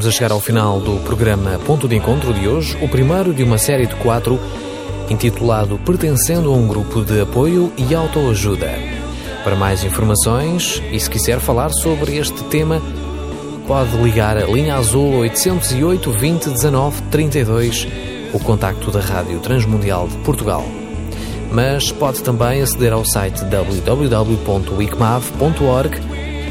Estamos 0.03 0.17
a 0.17 0.19
chegar 0.19 0.33
ao 0.33 0.41
final 0.41 0.81
do 0.81 0.97
programa 1.05 1.57
Ponto 1.65 1.87
de 1.87 1.95
Encontro 1.95 2.33
de 2.33 2.45
hoje, 2.45 2.77
o 2.81 2.89
primeiro 2.89 3.33
de 3.33 3.41
uma 3.41 3.57
série 3.57 3.87
de 3.87 3.95
quatro, 3.95 4.37
intitulado 5.09 5.79
Pertencendo 5.79 6.49
a 6.49 6.53
um 6.53 6.67
Grupo 6.67 7.05
de 7.05 7.21
Apoio 7.21 7.71
e 7.77 7.95
Autoajuda. 7.95 8.69
Para 9.45 9.55
mais 9.55 9.85
informações 9.85 10.83
e 10.91 10.99
se 10.99 11.09
quiser 11.09 11.39
falar 11.39 11.71
sobre 11.71 12.17
este 12.17 12.43
tema, 12.45 12.81
pode 13.65 13.95
ligar 13.95 14.37
a 14.37 14.45
linha 14.45 14.75
azul 14.75 15.19
808 15.19 16.11
20 16.11 16.49
19 16.49 17.01
32, 17.03 17.87
o 18.33 18.39
contacto 18.39 18.91
da 18.91 18.99
Rádio 18.99 19.39
Transmundial 19.39 20.09
de 20.09 20.17
Portugal. 20.17 20.65
Mas 21.49 21.93
pode 21.93 22.21
também 22.23 22.61
aceder 22.61 22.91
ao 22.91 23.05
site 23.05 23.45
www.wicmav.org, 23.45 25.97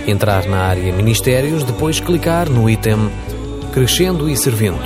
entrar 0.07 0.47
na 0.47 0.57
área 0.57 0.91
Ministérios, 0.91 1.65
depois 1.65 2.01
clicar 2.01 2.49
no 2.49 2.71
item 2.71 3.11
Crescendo 3.73 4.29
e 4.29 4.37
Servindo. 4.37 4.85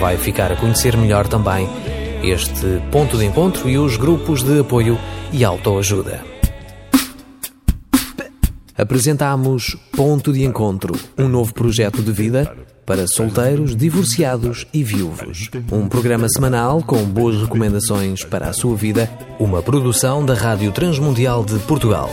Vai 0.00 0.16
ficar 0.16 0.50
a 0.50 0.56
conhecer 0.56 0.96
melhor 0.96 1.28
também 1.28 1.68
este 2.24 2.82
ponto 2.90 3.16
de 3.16 3.24
encontro 3.24 3.70
e 3.70 3.78
os 3.78 3.96
grupos 3.96 4.42
de 4.42 4.58
apoio 4.58 4.98
e 5.32 5.44
autoajuda. 5.44 6.20
Apresentamos 8.76 9.76
Ponto 9.92 10.32
de 10.32 10.42
Encontro, 10.42 10.98
um 11.16 11.28
novo 11.28 11.54
projeto 11.54 12.02
de 12.02 12.10
vida 12.10 12.52
para 12.84 13.06
solteiros, 13.06 13.76
divorciados 13.76 14.66
e 14.74 14.82
viúvos. 14.82 15.48
Um 15.70 15.88
programa 15.88 16.28
semanal 16.28 16.82
com 16.82 17.04
boas 17.04 17.40
recomendações 17.40 18.24
para 18.24 18.48
a 18.48 18.52
sua 18.52 18.74
vida, 18.74 19.08
uma 19.38 19.62
produção 19.62 20.26
da 20.26 20.34
Rádio 20.34 20.72
Transmundial 20.72 21.44
de 21.44 21.60
Portugal. 21.60 22.10